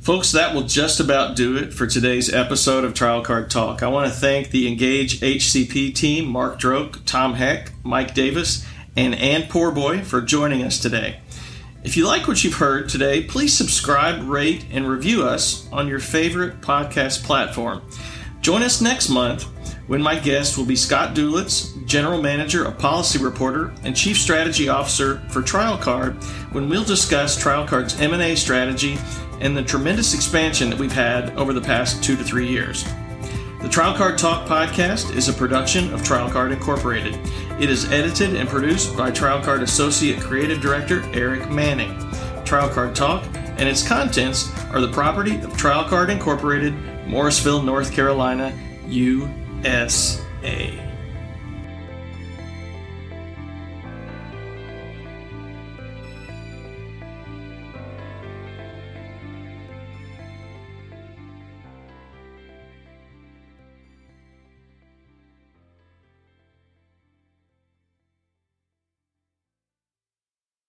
Folks, 0.00 0.32
that 0.32 0.54
will 0.54 0.62
just 0.62 1.00
about 1.00 1.36
do 1.36 1.56
it 1.56 1.72
for 1.74 1.86
today's 1.86 2.32
episode 2.32 2.84
of 2.84 2.94
Trial 2.94 3.22
Card 3.22 3.50
Talk. 3.50 3.82
I 3.82 3.88
want 3.88 4.10
to 4.10 4.18
thank 4.18 4.50
the 4.50 4.66
Engage 4.68 5.20
HCP 5.20 5.94
team, 5.94 6.26
Mark 6.26 6.58
Droke, 6.58 7.04
Tom 7.04 7.34
Heck, 7.34 7.72
Mike 7.84 8.14
Davis, 8.14 8.66
and 8.96 9.14
Ann 9.14 9.42
Poorboy 9.42 10.04
for 10.04 10.20
joining 10.20 10.62
us 10.62 10.78
today. 10.78 11.20
If 11.84 11.96
you 11.96 12.06
like 12.06 12.26
what 12.26 12.42
you've 12.42 12.54
heard 12.54 12.88
today, 12.88 13.22
please 13.22 13.56
subscribe, 13.56 14.28
rate, 14.28 14.66
and 14.72 14.88
review 14.88 15.22
us 15.22 15.68
on 15.70 15.86
your 15.86 16.00
favorite 16.00 16.60
podcast 16.60 17.22
platform. 17.22 17.82
Join 18.40 18.62
us 18.62 18.80
next 18.80 19.08
month 19.08 19.44
when 19.86 20.02
my 20.02 20.18
guest 20.18 20.58
will 20.58 20.64
be 20.64 20.74
Scott 20.74 21.14
Dulitz, 21.14 21.72
General 21.86 22.20
Manager 22.20 22.64
of 22.64 22.78
Policy 22.78 23.20
Reporter 23.20 23.72
and 23.84 23.96
Chief 23.96 24.18
Strategy 24.18 24.68
Officer 24.68 25.20
for 25.30 25.40
TrialCard, 25.40 26.20
when 26.52 26.68
we'll 26.68 26.82
discuss 26.82 27.40
TrialCard's 27.40 27.98
M&A 28.00 28.34
strategy 28.34 28.98
and 29.40 29.56
the 29.56 29.62
tremendous 29.62 30.14
expansion 30.14 30.70
that 30.70 30.78
we've 30.80 30.90
had 30.90 31.30
over 31.36 31.52
the 31.52 31.60
past 31.60 32.02
two 32.02 32.16
to 32.16 32.24
three 32.24 32.48
years. 32.48 32.84
The 33.60 33.66
TrialCard 33.66 34.18
Talk 34.18 34.46
podcast 34.46 35.16
is 35.16 35.28
a 35.28 35.32
production 35.32 35.92
of 35.92 36.02
TrialCard 36.02 36.52
Incorporated. 36.52 37.18
It 37.60 37.68
is 37.68 37.90
edited 37.90 38.36
and 38.36 38.48
produced 38.48 38.96
by 38.96 39.10
TrialCard 39.10 39.62
Associate 39.62 40.20
Creative 40.20 40.60
Director 40.60 41.02
Eric 41.12 41.50
Manning. 41.50 41.98
TrialCard 42.44 42.94
Talk 42.94 43.24
and 43.34 43.62
its 43.62 43.86
contents 43.86 44.56
are 44.70 44.80
the 44.80 44.92
property 44.92 45.40
of 45.40 45.54
TrialCard 45.54 46.08
Incorporated, 46.08 46.72
Morrisville, 47.08 47.60
North 47.60 47.92
Carolina, 47.92 48.56
USA. 48.86 50.87